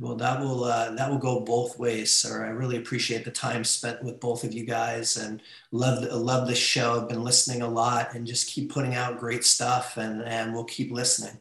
Well, 0.00 0.14
that 0.16 0.40
will 0.40 0.64
uh, 0.64 0.92
that 0.92 1.10
will 1.10 1.18
go 1.18 1.40
both 1.40 1.78
ways, 1.78 2.14
sir. 2.14 2.44
I 2.44 2.50
really 2.50 2.76
appreciate 2.76 3.24
the 3.24 3.32
time 3.32 3.64
spent 3.64 4.02
with 4.02 4.20
both 4.20 4.44
of 4.44 4.52
you 4.52 4.64
guys, 4.64 5.16
and 5.16 5.42
love 5.72 6.04
love 6.12 6.46
the 6.46 6.54
show. 6.54 7.00
I've 7.00 7.08
been 7.08 7.24
listening 7.24 7.62
a 7.62 7.68
lot, 7.68 8.14
and 8.14 8.26
just 8.26 8.48
keep 8.48 8.72
putting 8.72 8.94
out 8.94 9.18
great 9.18 9.44
stuff, 9.44 9.96
and 9.96 10.22
and 10.22 10.52
we'll 10.52 10.64
keep 10.64 10.92
listening. 10.92 11.38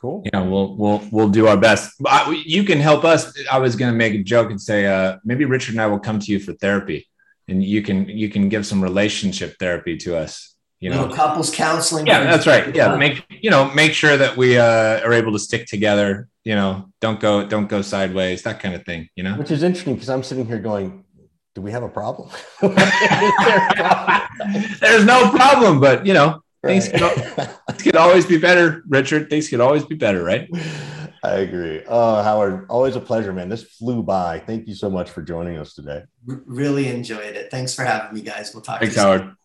Cool. 0.00 0.22
Yeah, 0.32 0.42
we'll 0.42 0.76
we'll 0.76 1.02
we'll 1.12 1.28
do 1.28 1.46
our 1.46 1.58
best. 1.58 1.94
I, 2.06 2.42
you 2.46 2.64
can 2.64 2.80
help 2.80 3.04
us. 3.04 3.36
I 3.52 3.58
was 3.58 3.76
going 3.76 3.92
to 3.92 3.96
make 3.96 4.14
a 4.14 4.22
joke 4.22 4.50
and 4.50 4.60
say 4.60 4.86
uh, 4.86 5.18
maybe 5.24 5.44
Richard 5.44 5.74
and 5.74 5.82
I 5.82 5.86
will 5.86 5.98
come 5.98 6.18
to 6.18 6.32
you 6.32 6.40
for 6.40 6.54
therapy, 6.54 7.06
and 7.48 7.62
you 7.62 7.82
can 7.82 8.08
you 8.08 8.30
can 8.30 8.48
give 8.48 8.64
some 8.66 8.82
relationship 8.82 9.56
therapy 9.58 9.98
to 9.98 10.16
us 10.16 10.50
you 10.80 10.90
know? 10.90 11.08
Couples 11.08 11.54
counseling. 11.54 12.06
Yeah 12.06 12.24
that's 12.24 12.46
right. 12.46 12.74
Yeah 12.74 12.96
make 12.96 13.24
you 13.28 13.50
know 13.50 13.70
make 13.72 13.92
sure 13.92 14.16
that 14.16 14.36
we 14.36 14.58
uh, 14.58 15.00
are 15.00 15.12
able 15.12 15.32
to 15.32 15.38
stick 15.38 15.66
together 15.66 16.28
you 16.42 16.54
know? 16.54 16.90
Don't 17.00 17.20
go 17.20 17.46
don't 17.46 17.68
go 17.68 17.82
sideways 17.82 18.42
that 18.42 18.60
kind 18.60 18.74
of 18.74 18.84
thing 18.84 19.08
you 19.14 19.22
know? 19.22 19.34
Which 19.34 19.50
is 19.50 19.62
interesting 19.62 19.94
because 19.94 20.08
i'm 20.08 20.22
sitting 20.22 20.46
here 20.46 20.58
going 20.58 21.04
do 21.54 21.60
we 21.60 21.72
have 21.72 21.82
a 21.82 21.88
problem? 21.88 22.30
There's 24.80 25.04
no 25.04 25.30
problem 25.30 25.80
but 25.80 26.06
you 26.06 26.14
know 26.14 26.42
right. 26.62 26.82
things, 26.82 26.88
could, 26.88 27.00
things 27.68 27.82
could 27.82 27.96
always 27.96 28.26
be 28.26 28.38
better 28.38 28.82
richard 28.88 29.28
things 29.30 29.48
could 29.48 29.60
always 29.60 29.84
be 29.84 29.94
better 29.94 30.22
right 30.22 30.48
I 31.22 31.40
agree. 31.40 31.82
Oh, 31.86 32.22
Howard, 32.22 32.66
always 32.70 32.96
a 32.96 33.00
pleasure, 33.00 33.32
man. 33.32 33.50
This 33.50 33.62
flew 33.62 34.02
by. 34.02 34.38
Thank 34.38 34.66
you 34.66 34.74
so 34.74 34.88
much 34.88 35.10
for 35.10 35.20
joining 35.20 35.58
us 35.58 35.74
today. 35.74 36.04
Really 36.24 36.88
enjoyed 36.88 37.36
it. 37.36 37.50
Thanks 37.50 37.74
for 37.74 37.84
having 37.84 38.14
me, 38.14 38.22
guys. 38.22 38.54
We'll 38.54 38.62
talk. 38.62 38.80
Thanks, 38.80 38.96
Howard. 38.96 39.36